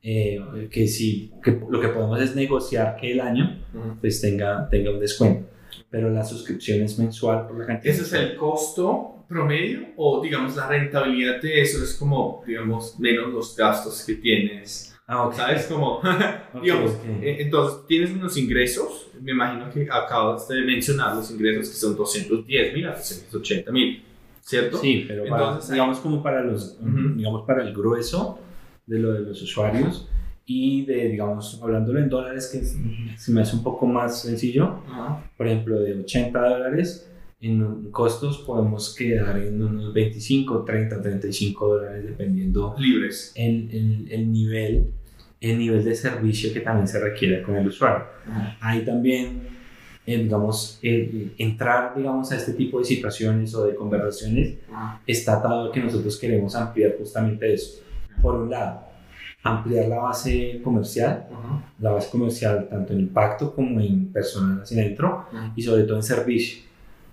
[0.05, 3.57] Eh, que si que lo que podemos es negociar que el año
[4.01, 5.47] pues tenga, tenga un descuento
[5.93, 7.93] pero la suscripción es mensual por la cantidad.
[7.93, 13.31] ¿Ese es el costo promedio o digamos la rentabilidad de eso es como digamos menos
[13.31, 14.95] los gastos que tienes?
[15.05, 15.67] Ah, ¿Sabes?
[15.67, 16.01] Como,
[16.63, 21.75] digamos, eh, entonces tienes unos ingresos, me imagino que acabas de mencionar los ingresos que
[21.75, 24.03] son 210 mil a 280 mil,
[24.41, 24.77] ¿cierto?
[24.79, 26.79] Sí, pero entonces, digamos como para los,
[27.15, 28.39] digamos para el grueso
[28.85, 30.09] de lo de los usuarios,
[30.45, 32.63] y de, digamos, hablándolo en dólares, que
[33.17, 34.79] se me hace un poco más sencillo,
[35.37, 42.05] por ejemplo, de 80 dólares, en costos podemos quedar en unos 25, 30, 35 dólares,
[42.05, 43.33] dependiendo libres.
[43.35, 44.93] el, el, el nivel
[45.43, 48.05] el nivel de servicio que también se requiere con el usuario.
[48.61, 49.41] Ahí también,
[50.05, 54.55] eh, digamos, entrar, digamos, a este tipo de situaciones o de conversaciones
[55.05, 57.81] está atado a que nosotros queremos ampliar justamente eso.
[58.21, 58.81] Por un lado,
[59.43, 61.27] ampliar la base comercial,
[61.79, 66.03] la base comercial tanto en impacto como en personal hacia adentro y sobre todo en
[66.03, 66.63] servicio.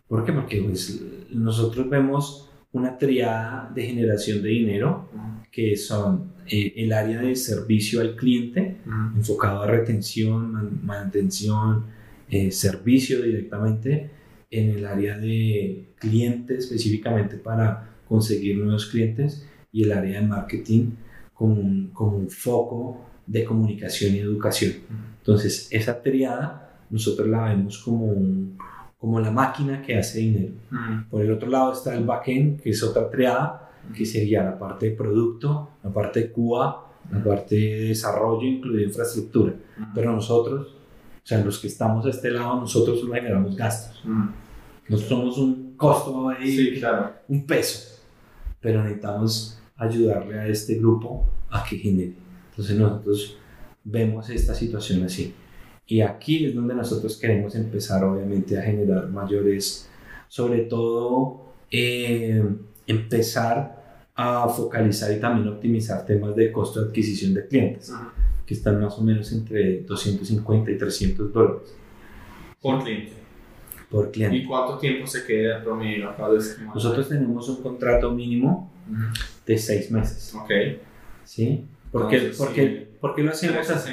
[0.06, 0.32] ¿Por qué?
[0.32, 5.08] Porque pues, nosotros vemos una triada de generación de dinero
[5.50, 8.76] que son eh, el área de servicio al cliente
[9.16, 11.86] enfocado a retención, mantención,
[12.28, 14.10] eh, servicio directamente
[14.50, 20.90] en el área de cliente específicamente para conseguir nuevos clientes y el área de marketing
[21.34, 24.72] como un, foco de comunicación y educación.
[25.18, 28.14] Entonces, esa triada nosotros la vemos como,
[28.98, 30.54] como la máquina que hace dinero.
[31.08, 34.90] Por el otro lado está el backend, que es otra triada, que sería la parte
[34.90, 39.54] de producto, la parte de QA, la parte de desarrollo, incluida infraestructura.
[39.94, 44.02] Pero nosotros, o sea, los que estamos a este lado, nosotros solo generamos gastos.
[44.88, 47.12] Nosotros somos un costo ahí, claro.
[47.28, 48.00] un peso.
[48.60, 52.14] Pero necesitamos ayudarle a este grupo a que genere.
[52.50, 53.38] Entonces nosotros
[53.82, 55.34] vemos esta situación así.
[55.86, 59.88] Y aquí es donde nosotros queremos empezar obviamente a generar mayores,
[60.28, 62.44] sobre todo eh,
[62.86, 67.92] empezar a focalizar y también optimizar temas de costo de adquisición de clientes,
[68.44, 71.74] que están más o menos entre 250 y 300 dólares.
[72.60, 73.12] Por cliente.
[73.90, 74.36] Por cliente.
[74.36, 76.14] ¿Y cuánto tiempo se queda promedio
[76.74, 78.70] Nosotros tenemos un contrato mínimo
[79.46, 80.34] de seis meses.
[80.34, 80.50] Ok.
[81.24, 81.64] ¿Sí?
[81.90, 82.32] ¿Por, qué,
[83.00, 83.92] porque, lo hacemos así?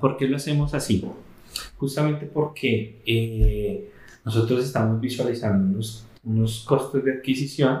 [0.00, 1.04] ¿Por qué lo hacemos así?
[1.76, 3.90] Justamente porque eh,
[4.24, 7.80] nosotros estamos visualizando unos, unos costos de adquisición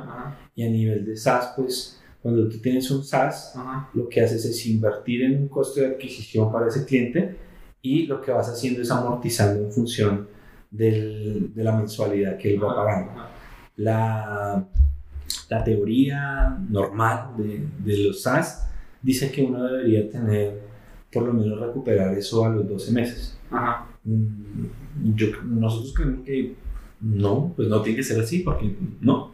[0.54, 3.54] y a nivel de SaaS, pues cuando tú tienes un SaaS,
[3.94, 7.36] lo que haces es invertir en un costo de adquisición para ese cliente
[7.82, 10.28] y lo que vas haciendo es amortizando en función
[10.70, 13.12] del, de la mensualidad que él va pagando.
[13.76, 14.66] La,
[15.54, 18.66] la teoría normal de, de, los SaaS
[19.00, 20.60] dice que uno debería tener,
[21.12, 23.38] por lo menos recuperar eso a los 12 meses.
[24.04, 26.54] Mm, yo, nosotros creemos que
[27.00, 29.30] no, pues no tiene que ser así, porque no.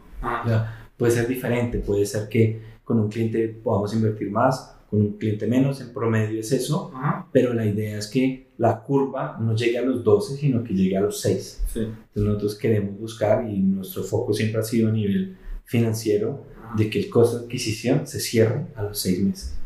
[0.95, 5.47] puede ser diferente, puede ser que con un cliente podamos invertir más, con un cliente
[5.47, 6.91] menos, en promedio es eso,
[7.31, 10.97] pero la idea es que la curva no llegue a los 12, sino que llegue
[10.97, 11.63] a los 6.
[11.75, 15.37] Entonces nosotros queremos buscar y nuestro foco siempre ha sido a nivel
[15.71, 16.43] financiero
[16.75, 19.57] de que el costo de adquisición se cierre a los 6 meses.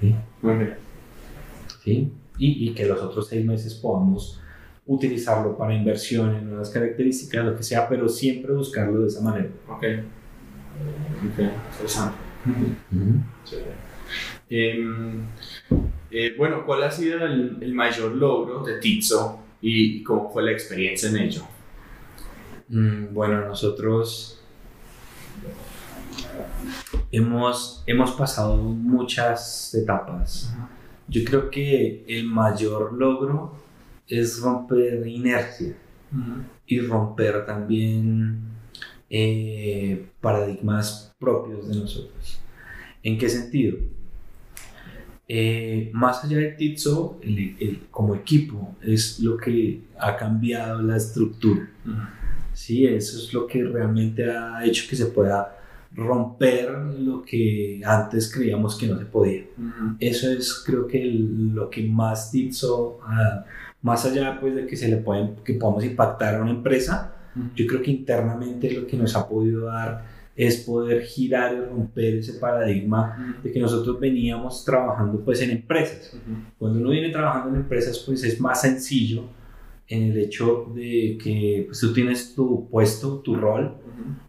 [0.00, 0.14] ¿Sí?
[1.84, 2.12] ¿Sí?
[2.36, 4.40] Y, y, que los otros 6 meses podamos
[4.86, 9.48] utilizarlo para inversiones, nuevas características, lo que sea, pero siempre buscarlo de esa manera.
[9.68, 9.84] Ok.
[11.30, 11.38] Ok,
[11.70, 12.16] interesante.
[14.50, 15.26] Em,
[16.10, 20.50] eh, bueno, ¿cuál ha sido el, el, mayor logro de Tizzo y cómo fue la
[20.50, 21.42] experiencia en ello?
[22.68, 24.33] Mm, bueno, nosotros
[27.10, 30.52] hemos, hemos pasado muchas etapas.
[31.08, 33.54] Yo creo que el mayor logro
[34.08, 35.74] es romper inercia
[36.66, 38.40] y romper también
[39.10, 42.40] eh, paradigmas propios de nosotros.
[43.02, 43.78] ¿En qué sentido?
[45.26, 47.18] Eh, más allá de Titso,
[47.90, 51.68] como equipo, es lo que ha cambiado la estructura.
[52.52, 55.58] Sí, eso es lo que realmente ha hecho que se pueda
[55.94, 59.44] romper lo que antes creíamos que no se podía.
[60.00, 62.98] Eso es creo que lo que más Titso,
[63.82, 67.14] más allá pues de que se le pueden, que podamos impactar a una empresa,
[67.54, 72.16] yo creo que internamente lo que nos ha podido dar es poder girar y romper
[72.16, 76.16] ese paradigma de que nosotros veníamos trabajando pues en empresas.
[76.58, 79.24] Cuando uno viene trabajando en empresas pues es más sencillo
[79.86, 83.76] en el hecho de que pues, tú tienes tu puesto, tu rol,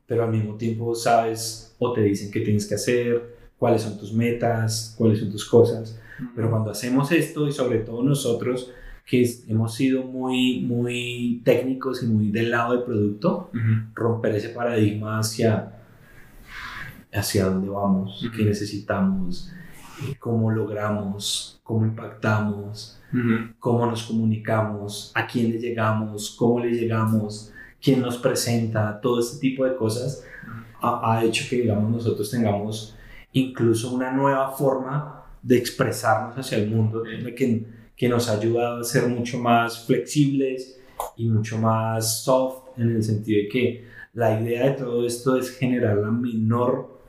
[0.05, 4.13] pero al mismo tiempo sabes o te dicen qué tienes que hacer, cuáles son tus
[4.13, 5.99] metas, cuáles son tus cosas.
[6.35, 8.71] Pero cuando hacemos esto y sobre todo nosotros
[9.05, 13.51] que hemos sido muy, muy técnicos y muy del lado del producto,
[13.93, 15.73] romper ese paradigma hacia,
[17.13, 19.51] hacia dónde vamos, qué necesitamos,
[20.03, 22.99] eh, cómo logramos, cómo impactamos,
[23.59, 27.53] cómo nos comunicamos, a quién le llegamos, cómo le llegamos,
[27.85, 30.23] quién nos presenta, todo este tipo de cosas
[30.81, 32.95] ha, hecho que, digamos, nosotros tengamos
[33.31, 37.65] incluso una nueva forma de expresarnos hacia el mundo, que,
[37.95, 40.79] que nos ha ayudado a ser mucho más flexibles
[41.15, 45.51] y mucho más soft en el sentido de que la idea de todo esto es
[45.51, 46.99] generar la menor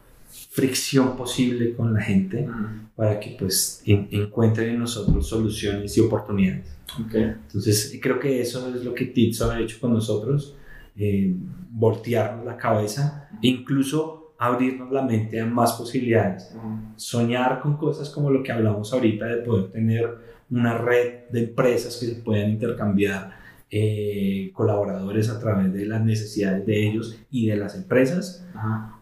[0.51, 2.47] fricción posible con la gente
[2.95, 6.67] para que pues encuentren en nosotros soluciones y oportunidades.
[7.15, 10.55] Entonces creo que eso es lo que Titso ha hecho con nosotros,
[10.97, 11.35] eh,
[11.71, 16.55] voltearnos la cabeza e incluso abrirnos la mente a más posibilidades,
[16.97, 20.19] soñar con cosas como lo que hablamos ahorita de poder tener
[20.51, 23.31] una red de empresas que se puedan intercambiar
[23.71, 28.47] eh, colaboradores a través de las necesidades de ellos y de las empresas,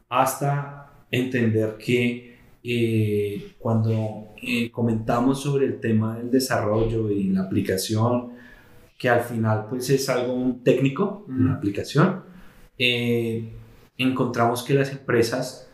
[0.08, 8.30] hasta entender que eh, cuando eh, comentamos sobre el tema del desarrollo y la aplicación,
[8.98, 12.22] que al final pues es algo técnico, la aplicación,
[12.78, 13.52] eh,
[13.98, 15.70] encontramos que las empresas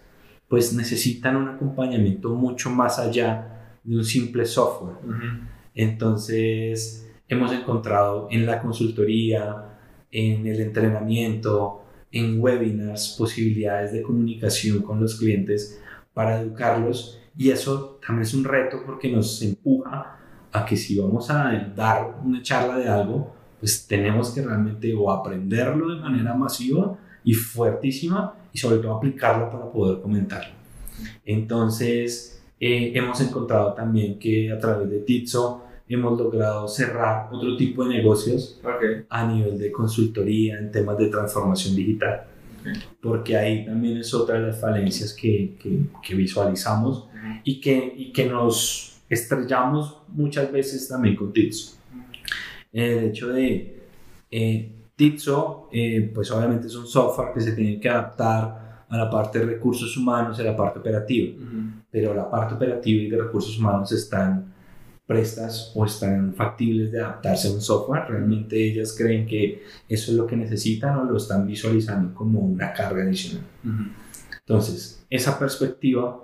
[0.49, 4.97] pues necesitan un acompañamiento mucho más allá de un simple software.
[5.75, 9.79] Entonces hemos encontrado en la consultoría,
[10.11, 15.81] en el entrenamiento, en webinars, posibilidades de comunicación con los clientes
[16.13, 17.21] para educarlos.
[17.37, 20.20] Y eso también es un reto porque nos empuja
[20.53, 25.11] a que si vamos a dar una charla de algo, pues tenemos que realmente o
[25.11, 30.55] aprenderlo de manera masiva y fuertísima y sobre todo aplicarlo para poder comentarlo.
[31.25, 37.85] Entonces, eh, hemos encontrado también que a través de Titso hemos logrado cerrar otro tipo
[37.85, 38.61] de negocios
[39.09, 42.25] a nivel de consultoría en temas de transformación digital.
[43.01, 45.57] Porque ahí también es otra de las falencias que,
[46.03, 47.09] que, visualizamos
[47.43, 51.77] y, que, y que nos estrellamos muchas veces también con Titso.
[52.73, 53.83] El hecho de
[54.31, 59.11] eh, Titso, eh, pues obviamente es un software que se tiene que adaptar a la
[59.11, 61.37] parte de recursos humanos y a la parte operativa,
[61.91, 64.53] pero la parte operativa y de recursos humanos están
[65.07, 68.05] prestas o están factibles de adaptarse a un software.
[68.09, 72.73] Realmente ellas creen que eso es lo que necesitan o lo están visualizando como una
[72.73, 73.45] carga adicional.
[74.39, 76.21] Entonces, esa perspectiva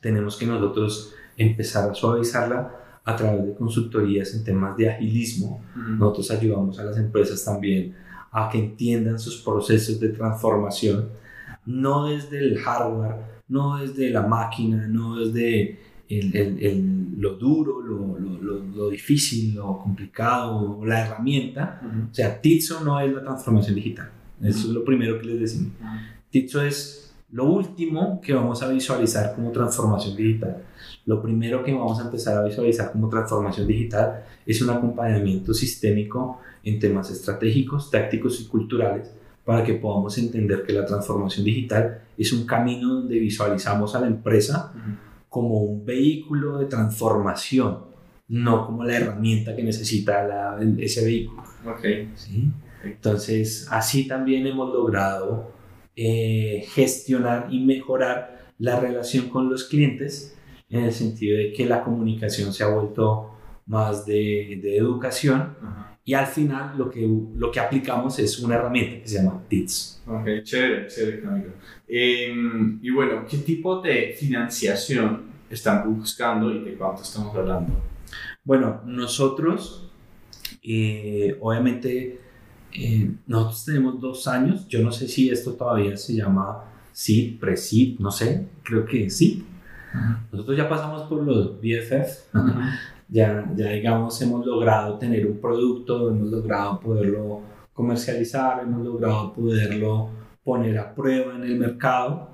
[0.00, 5.60] tenemos que nosotros empezar a suavizarla a través de consultorías en temas de agilismo.
[5.74, 7.94] Nosotros ayudamos a las empresas también
[8.30, 11.08] a que entiendan sus procesos de transformación,
[11.66, 13.16] no desde el hardware,
[13.48, 15.78] no desde la máquina, no desde
[16.08, 21.80] el, lo duro, lo, lo, lo, difícil, lo complicado, la herramienta.
[22.10, 24.10] O sea, Titso no es la transformación digital.
[24.42, 25.72] Eso es lo primero que les decimos.
[26.30, 30.62] Titso es lo último que vamos a visualizar como transformación digital.
[31.04, 36.40] Lo primero que vamos a empezar a visualizar como transformación digital es un acompañamiento sistémico
[36.62, 39.12] en temas estratégicos, tácticos y culturales
[39.44, 44.06] para que podamos entender que la transformación digital es un camino donde visualizamos a la
[44.06, 44.72] empresa
[45.28, 47.78] como un vehículo de transformación,
[48.28, 51.42] no como la herramienta que necesita ese vehículo.
[51.76, 52.12] Okay.
[52.14, 52.50] ¿Sí?
[52.84, 55.52] Entonces, así también hemos logrado
[55.96, 60.36] eh, gestionar y mejorar la relación con los clientes
[60.72, 63.30] en el sentido de que la comunicación se ha vuelto
[63.66, 65.54] más de, de educación
[66.04, 70.02] y al final lo que, lo que aplicamos es una herramienta que se llama TITS.
[70.06, 71.22] Ok, chévere, chévere,
[71.86, 72.34] eh,
[72.80, 77.72] y bueno, ¿qué tipo de financiación están buscando y de cuánto estamos hablando?
[78.42, 79.92] Bueno, nosotros,
[80.62, 82.18] eh, obviamente,
[82.72, 88.00] eh, nosotros tenemos dos años, yo no sé si esto todavía se llama SID, pre-SID,
[88.00, 89.44] no sé, creo que sí.
[90.30, 92.34] Nosotros ya pasamos por los BFF,
[93.08, 100.10] ya, ya digamos hemos logrado tener un producto, hemos logrado poderlo comercializar, hemos logrado poderlo
[100.44, 102.30] poner a prueba en el mercado,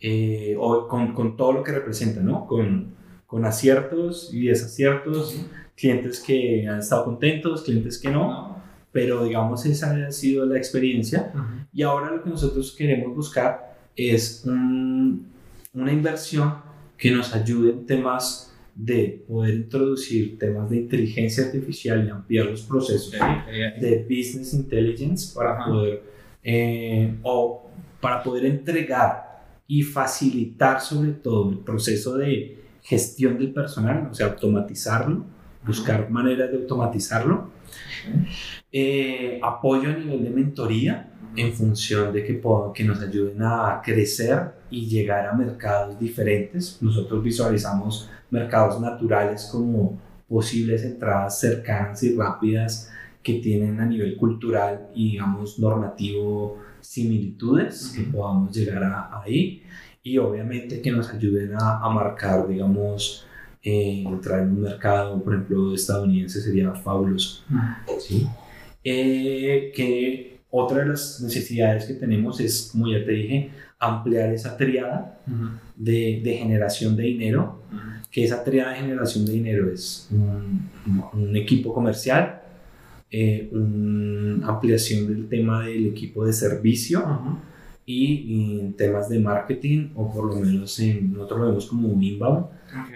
[0.00, 2.46] eh, o con, con, todo lo que representa, ¿no?
[2.46, 2.94] Con,
[3.26, 5.46] con aciertos y desaciertos,
[5.76, 8.56] clientes que han estado contentos, clientes que no,
[8.92, 11.32] pero digamos esa ha sido la experiencia.
[11.72, 14.44] Y ahora lo que nosotros queremos buscar es
[15.72, 16.54] una inversión
[16.96, 22.62] que nos ayude en temas de poder introducir temas de inteligencia artificial y ampliar los
[22.62, 26.02] procesos de business intelligence para poder
[26.42, 27.70] eh, o
[28.00, 34.26] para poder entregar y facilitar sobre todo el proceso de gestión del personal, o sea,
[34.26, 35.24] automatizarlo,
[35.64, 37.50] buscar maneras de automatizarlo.
[38.72, 42.40] Eh, apoyo a nivel de mentoría en función de que,
[42.74, 46.78] que nos ayuden a crecer y llegar a mercados diferentes.
[46.80, 52.90] Nosotros visualizamos mercados naturales como posibles entradas cercanas y rápidas
[53.22, 59.62] que tienen a nivel cultural y digamos normativo similitudes que podamos llegar a, ahí
[60.02, 63.26] y obviamente que nos ayuden a, a marcar digamos
[63.62, 67.44] eh, entrar en un mercado por ejemplo estadounidense sería fabuloso
[68.00, 68.26] ¿sí?
[68.82, 73.50] Eh, que otra de las necesidades que tenemos es como ya te dije
[73.80, 75.18] ampliar esa triada
[75.74, 77.62] de, de, generación de dinero
[78.12, 80.68] que esa triada de generación de dinero es un,
[81.14, 82.42] un equipo comercial,
[83.10, 87.02] eh, una ampliación del tema del equipo de servicio
[87.84, 92.02] y, en temas de marketing, o por lo menos en, nosotros lo vemos como un
[92.02, 92.46] inbound,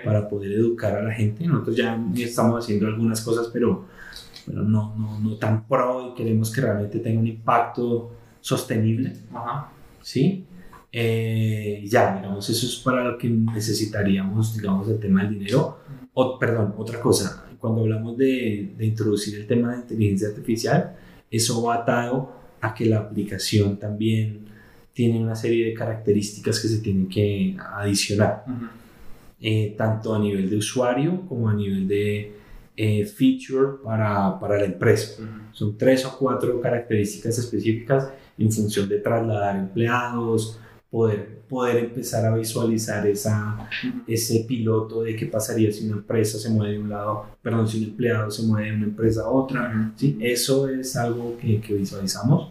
[0.04, 1.46] para poder educar a la gente.
[1.46, 3.86] Nosotros ya estamos haciendo algunas cosas, pero,
[4.46, 9.12] pero no, no, no tan pro y queremos que realmente tenga un impacto sostenible.
[10.02, 10.44] ¿Sí?
[10.92, 15.78] Eh, ya, digamos, eso es para lo que necesitaríamos, digamos, el tema del dinero.
[16.14, 20.96] O, perdón, otra cosa, cuando hablamos de, de, introducir el tema de inteligencia artificial,
[21.30, 24.46] eso va atado a que la aplicación también
[24.96, 28.44] tiene una serie de características que se tienen que adicionar,
[29.38, 32.32] eh, tanto a nivel de usuario como a nivel de
[32.76, 35.22] eh, feature para, para, la empresa.
[35.52, 40.58] Son tres o cuatro características específicas en función de trasladar empleados,
[40.90, 43.68] poder, poder empezar a visualizar esa,
[44.06, 47.78] ese piloto de qué pasaría si una empresa se mueve de un lado, perdón, si
[47.78, 49.92] un empleado se mueve de una empresa a otra.
[49.96, 50.18] ¿sí?
[50.20, 52.50] Eso es algo que, que visualizamos.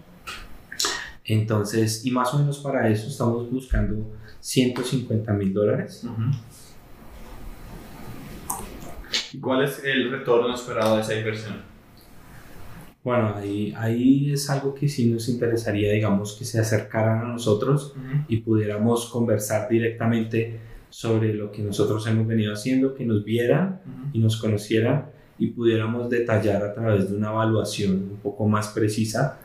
[1.23, 6.03] Entonces, y más o menos para eso estamos buscando 150 mil dólares.
[9.41, 11.55] ¿Cuál es el retorno esperado de esa inversión?
[13.03, 17.93] Bueno, ahí, ahí es algo que sí nos interesaría, digamos, que se acercaran a nosotros
[18.27, 20.59] y pudiéramos conversar directamente
[20.89, 23.81] sobre lo que nosotros hemos venido haciendo, que nos vieran
[24.11, 25.05] y nos conocieran
[25.37, 29.39] y pudiéramos detallar a través de una evaluación un poco más precisa,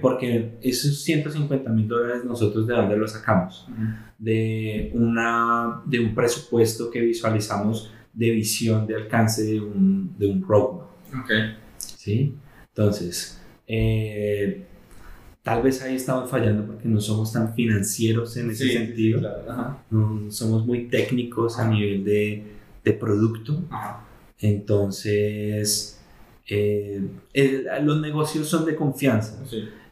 [0.00, 3.66] porque esos 150 mil dólares nosotros de dónde los sacamos,
[4.18, 10.42] de, una, de un presupuesto que visualizamos de visión de alcance de un, de un
[10.42, 10.88] roadmap.
[11.24, 11.56] Okay.
[11.76, 12.34] ¿Sí?
[12.68, 14.64] Entonces, eh,
[15.42, 19.20] tal vez ahí estamos fallando porque no somos tan financieros en ese sentido.
[20.28, 22.44] somos muy técnicos a nivel de,
[22.84, 23.62] de producto.
[24.38, 26.00] Entonces,
[26.48, 27.02] eh,
[27.82, 29.42] los negocios son de confianza.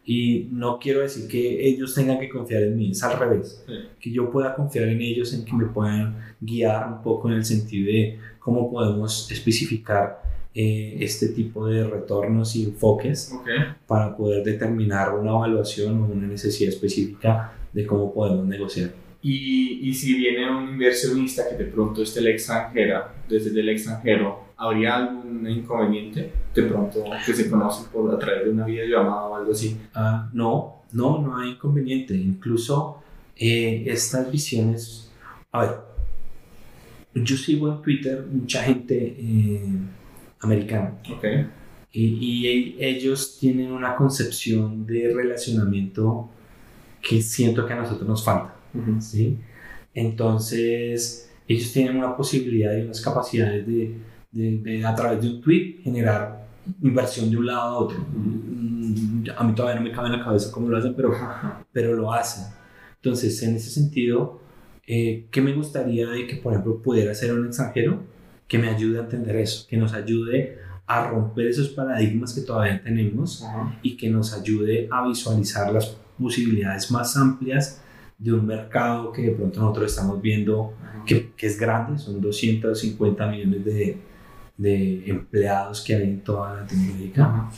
[0.05, 3.65] Y no quiero decir que ellos tengan que confiar en mí, es al revés.
[4.01, 7.45] Que yo pueda confiar en ellos, en que me puedan guiar un poco en el
[7.45, 10.23] sentido de cómo podemos especificar
[10.53, 13.33] eh, este tipo de retornos y enfoques
[13.87, 18.91] para poder determinar una evaluación o una necesidad específica de cómo podemos negociar.
[19.23, 24.50] Y, y, si viene un inversionista que de pronto esté el extranjero, desde el extranjero,
[24.61, 29.37] ¿habría algún inconveniente de pronto que se conoce por a través de una videollamada o
[29.37, 29.81] algo así?
[29.95, 32.15] Ah, no, no, no hay inconveniente.
[32.15, 33.03] Incluso
[33.37, 35.11] eh, estas visiones,
[35.51, 35.71] a ver,
[37.15, 39.65] yo sigo en Twitter mucha gente eh,
[40.41, 40.99] americano.
[41.17, 41.47] Okay.
[41.93, 46.29] Y, y, ellos tienen una concepción de relacionamiento
[47.01, 48.55] que siento que a nosotros nos falta.
[49.01, 49.39] ¿sí?
[49.95, 53.97] Entonces, ellos tienen una posibilidad y unas capacidades de,
[54.33, 56.47] de, a través de un tweet generar
[56.83, 57.99] inversión de un lado a otro.
[57.99, 61.13] Mm, a mí todavía no me cabe en la cabeza cómo lo hacen, pero,
[61.73, 62.53] pero lo hacen.
[62.97, 64.41] Entonces, en ese sentido,
[64.87, 68.01] eh, ¿qué me gustaría de que, por ejemplo, pudiera ser un extranjero?
[68.51, 72.83] que me ayude a entender eso, que nos ayude a romper esos paradigmas que todavía
[72.83, 73.47] tenemos
[73.81, 77.81] y que nos ayude a visualizar las posibilidades más amplias
[78.19, 80.75] de un mercado que de pronto nosotros estamos viendo
[81.07, 83.99] que, que, es grande, son 250 millones de,
[84.61, 87.51] de, empleados que hay en toda Latinoamérica,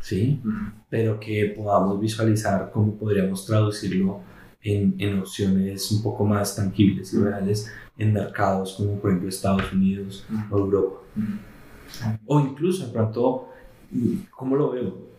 [0.00, 0.40] ¿sí?
[0.88, 4.20] pero que podamos visualizar cómo podríamos traducirlo
[4.62, 9.72] en, en opciones un poco más tangibles y reales en mercados como por ejemplo Estados
[9.72, 10.96] Unidos o Europa.
[12.26, 13.48] O incluso de pronto,
[14.30, 15.10] ¿cómo lo veo?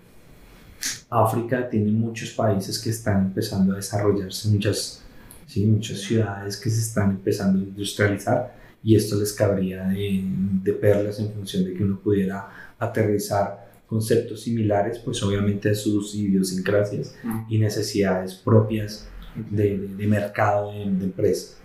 [1.10, 5.04] África tiene muchos países que están empezando a desarrollarse, muchas,
[5.46, 5.66] ¿sí?
[5.66, 10.24] muchas ciudades que se están empezando a industrializar y esto les cabría de,
[10.64, 16.16] de perlas en función de que uno pudiera aterrizar conceptos similares, pues obviamente a sus
[16.16, 17.16] idiosincrasias
[17.50, 19.10] y necesidades propias
[19.50, 21.58] de, de mercado, de, de, empresa.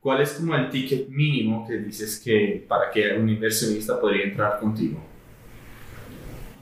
[0.00, 4.60] ¿Cuál es como el ticket mínimo que dices que para que un inversionista podría entrar
[4.60, 5.00] contigo?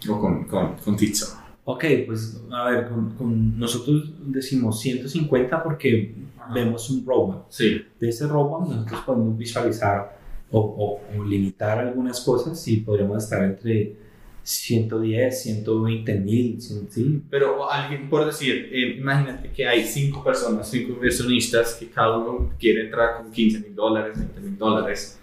[0.09, 1.39] O con, con, con Tizo.
[1.65, 6.15] Ok, pues a ver, con, con nosotros decimos 150 porque
[6.53, 7.47] vemos un roadmap.
[7.49, 7.85] Sí.
[7.99, 10.19] De ese roadmap nosotros podemos visualizar
[10.51, 13.97] o, o, o limitar algunas cosas y podríamos estar entre
[14.43, 17.23] 110, 120 mil, ¿sí?
[17.31, 22.51] Pero alguien, por decir, eh, imagínate que hay cinco personas, cinco inversionistas que cada uno
[22.59, 25.21] quiere entrar con 15 mil dólares, 20 mil dólares,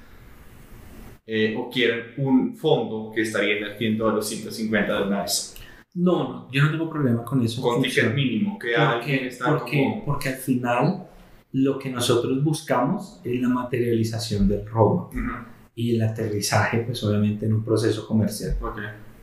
[1.27, 5.55] eh, o quieren un fondo que estaría invirtiendo a los 150 de una vez.
[5.93, 7.61] No, no, yo no tengo problema con eso.
[7.61, 10.05] Con ticket mínimo, que porque, alguien está porque, como...
[10.05, 11.08] porque al final
[11.51, 15.31] lo que nosotros buscamos es la materialización del roadmap Ujú,
[15.75, 18.55] y el aterrizaje, pues obviamente en un proceso comercial.
[18.61, 18.77] ok.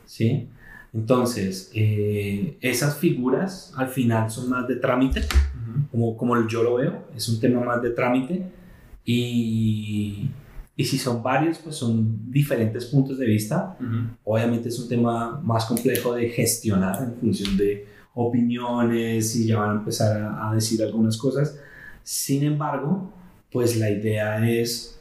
[0.05, 0.49] ¿sí?
[0.93, 6.75] Entonces, eh, esas figuras al final son más de trámite, Ujú, como, como yo lo
[6.75, 8.41] veo, es un tema más de trámite
[9.05, 10.29] y,
[10.75, 13.77] y si son varios, pues son diferentes puntos de vista.
[13.79, 13.97] ujú.
[14.25, 19.69] Obviamente es un tema más complejo de gestionar en función de opiniones y ya van
[19.69, 21.57] a empezar a, a decir algunas cosas.
[22.07, 23.11] Sin embargo,
[23.51, 24.97] pues la idea es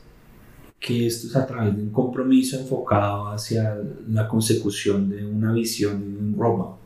[0.80, 3.78] que esto es a través de un compromiso enfocado hacia
[4.09, 6.78] la consecución de una visión y un roadmap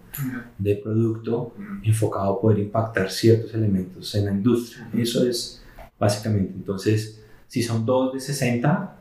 [0.58, 4.90] de producto enfocado a poder impactar ciertos elementos en la industria.
[4.94, 5.62] Eso es
[5.98, 6.52] básicamente.
[6.52, 8.96] Entonces, si son dos de 60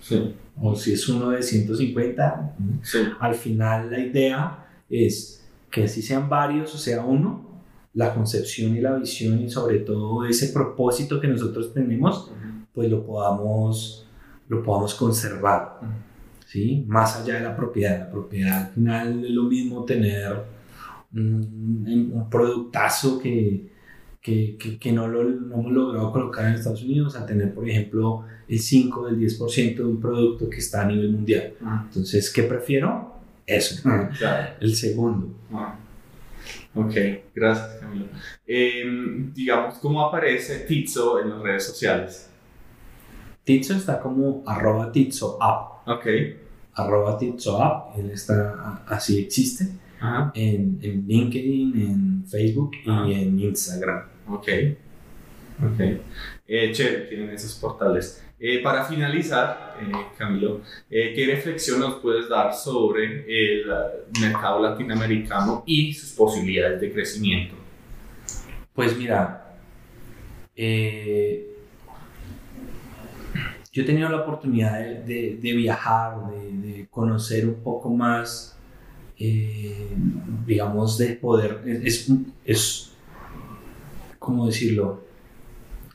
[0.00, 2.98] Sí, o si es uno de 150, sí.
[3.18, 7.51] al final la idea es que si sean varios o sea uno,
[7.94, 12.30] la concepción y la visión y sobre todo ese propósito que nosotros tenemos,
[12.72, 14.06] pues lo podamos,
[14.48, 15.80] lo podamos conservar.
[16.46, 16.84] ¿sí?
[16.86, 17.98] Más allá de la propiedad.
[17.98, 20.42] La propiedad al final es lo mismo tener
[21.14, 23.70] un, un productazo que,
[24.22, 27.68] que, que, que no, lo, no hemos logrado colocar en Estados Unidos a tener, por
[27.68, 31.54] ejemplo, el 5 del 10% de un producto que está a nivel mundial.
[31.60, 31.70] Ujú.
[31.88, 33.12] Entonces, ¿qué prefiero?
[33.46, 33.82] Eso.
[33.82, 34.54] Claro.
[34.60, 35.28] El segundo.
[36.74, 36.94] Ok,
[37.34, 38.06] gracias Camilo.
[38.46, 38.84] Eh,
[39.34, 42.30] digamos, ¿cómo aparece Tizo en las redes sociales?
[43.44, 45.86] Titso está como arroba Titso app.
[45.88, 46.06] Ok.
[46.74, 47.98] Arroba Titso app.
[47.98, 49.68] Él está, así existe.
[50.00, 50.32] Ajá.
[50.34, 54.04] En, en LinkedIn, en Facebook y en Instagram.
[54.28, 54.48] Ok.
[55.62, 55.80] Ok.
[56.46, 58.24] Eh, chévere, tienen esos portales.
[58.44, 63.64] Eh, para finalizar, eh, Camilo, eh, ¿qué reflexión nos puedes dar sobre el
[64.20, 67.54] mercado latinoamericano y sus posibilidades de crecimiento?
[68.74, 69.54] Pues mira,
[70.56, 70.62] yo
[73.80, 78.58] he tenido la oportunidad de, viajar, de, de conocer un poco más,
[79.16, 82.10] digamos, de poder, es,
[82.44, 82.92] es,
[84.18, 85.04] ¿cómo decirlo?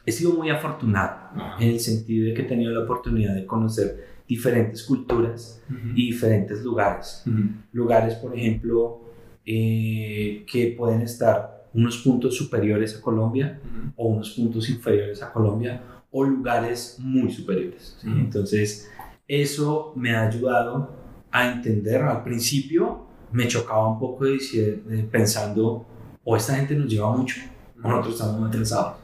[0.05, 1.63] He sido muy afortunado Ajá.
[1.63, 5.61] en el sentido de que he tenido la oportunidad de conocer diferentes culturas
[5.95, 7.43] y diferentes lugares Ujú.
[7.73, 9.01] lugares, por ejemplo,
[9.45, 13.91] eh, que pueden estar unos puntos superiores a Colombia Ujú.
[13.95, 17.97] o unos puntos inferiores a Colombia o lugares muy superiores.
[18.01, 18.07] ¿sí?
[18.09, 18.89] Entonces,
[19.27, 20.91] eso me ha ayudado
[21.31, 22.01] a entender.
[22.01, 25.85] Al principio me chocaba un poco decir- de pensando,
[26.23, 27.39] o esta gente nos lleva mucho,
[27.83, 28.97] o nosotros estamos muy atrasados.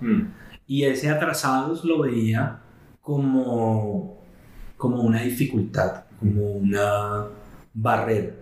[0.67, 2.59] Y ese atrasados lo veía
[3.01, 4.21] como,
[4.77, 7.25] como una dificultad, como una
[7.73, 8.33] barrera.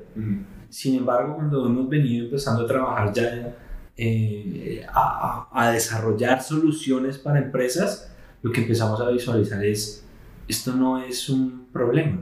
[0.70, 3.56] Sin embargo, cuando hemos venido empezando a trabajar ya
[3.98, 8.12] eh, a, a- a desarrollar soluciones para empresas,
[8.42, 10.04] lo que empezamos a visualizar es,
[10.48, 12.20] esto no es un problema,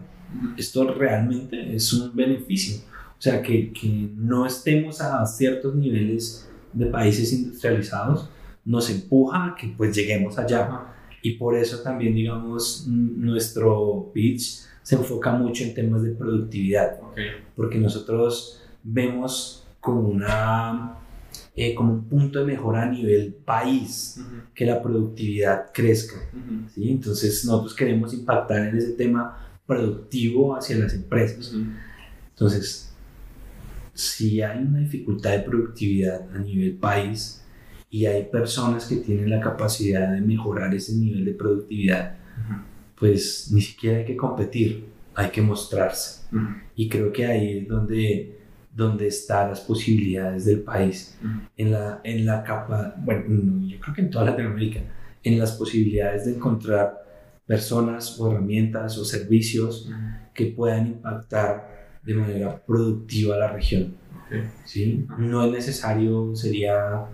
[0.58, 2.82] esto realmente es un beneficio.
[3.18, 8.30] O sea, que, que no estemos a ciertos niveles de países industrializados
[8.66, 10.66] nos empuja a que pues lleguemos allá.
[10.66, 10.96] Ajá.
[11.22, 17.00] Y por eso también, digamos, nuestro pitch se enfoca mucho en temas de productividad
[17.56, 20.96] porque nosotros vemos como, una,
[21.56, 24.22] eh, como un punto de mejora a nivel país,
[24.56, 26.16] que la productividad crezca.
[26.74, 26.90] ¿sí?
[26.90, 29.38] Entonces nosotros queremos impactar en ese tema
[29.68, 31.54] productivo hacia las empresas.
[32.30, 32.94] Entonces,
[33.94, 37.39] si hay una dificultad de productividad a nivel país
[37.90, 42.18] y hay personas que tienen la capacidad de mejorar ese nivel de productividad,
[42.96, 44.86] pues ni siquiera hay que competir,
[45.16, 46.24] hay que mostrarse.
[46.76, 48.40] Y creo que ahí es donde,
[48.76, 51.18] donde están las posibilidades del país.
[51.58, 54.82] En la, en la capa, bueno, no, yo creo que en toda Latinoamérica,
[55.24, 57.00] en las posibilidades de encontrar
[57.46, 59.90] personas o herramientas o servicios
[60.34, 63.96] que puedan impactar de manera productiva la región.
[64.66, 65.08] ¿sí?
[65.18, 67.06] No es necesario, sería,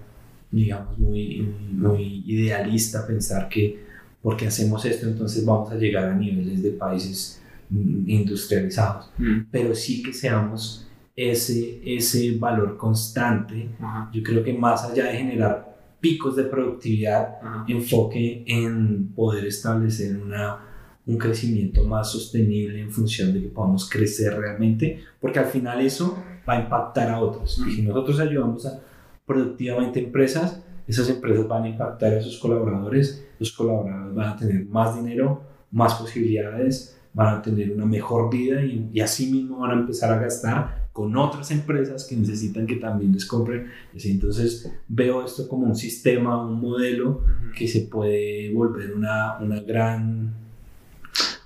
[0.51, 1.41] digamos, muy,
[1.71, 3.83] muy idealista pensar que
[4.21, 9.41] porque hacemos esto entonces vamos a llegar a niveles de países industrializados, mm.
[9.51, 13.69] pero sí que seamos ese, ese valor constante.
[14.11, 17.37] Yo creo que más allá de generar picos de productividad,
[17.67, 20.59] enfoque en poder establecer una,
[21.05, 26.21] un crecimiento más sostenible en función de que podamos crecer realmente, porque al final eso
[26.47, 27.63] va a impactar a otros.
[27.67, 28.81] Y si nosotros ayudamos a
[29.25, 34.65] productivamente empresas, esas empresas van a impactar a sus colaboradores, los colaboradores van a tener
[34.65, 39.71] más dinero, más posibilidades, van a tener una mejor vida y, y así mismo van
[39.71, 43.69] a empezar a gastar con otras empresas que necesitan que también les compren.
[43.93, 47.21] Entonces veo esto como un sistema, un modelo
[47.53, 50.33] que se puede volver una, una gran,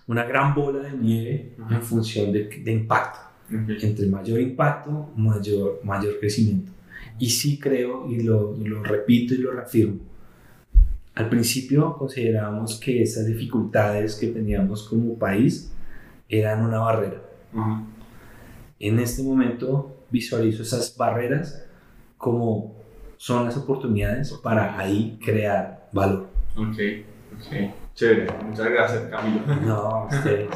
[0.06, 3.20] una gran bola de nieve en función de, de impacto.
[3.50, 6.72] Entre mayor impacto, mayor, mayor crecimiento.
[7.20, 10.00] Y sí creo, y lo, lo repito y lo reafirmo,
[11.16, 15.72] al principio considerábamos que esas dificultades que teníamos como país
[16.30, 17.22] eran una barrera.
[18.80, 21.66] En este momento visualizo esas barreras
[22.18, 22.76] como
[23.18, 26.30] son las oportunidades para ahí crear valor.
[26.56, 26.78] Ok,
[27.36, 27.74] ok.
[27.96, 28.28] Chévere.
[28.46, 29.56] Muchas gracias, Camilo.
[29.66, 30.48] No, ustedes.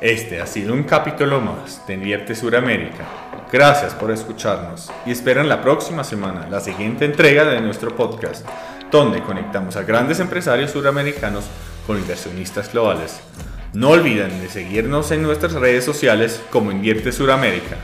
[0.00, 3.23] Este ha sido un capítulo más de Invierte Suramérica.
[3.54, 8.44] Gracias por escucharnos y esperan la próxima semana la siguiente entrega de nuestro podcast
[8.90, 11.44] donde conectamos a grandes empresarios suramericanos
[11.86, 13.20] con inversionistas globales.
[13.72, 17.76] No olviden de seguirnos en nuestras redes sociales como Invierte Suramérica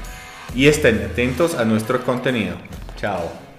[0.56, 2.56] y estén atentos a nuestro contenido.
[2.96, 3.49] Chao.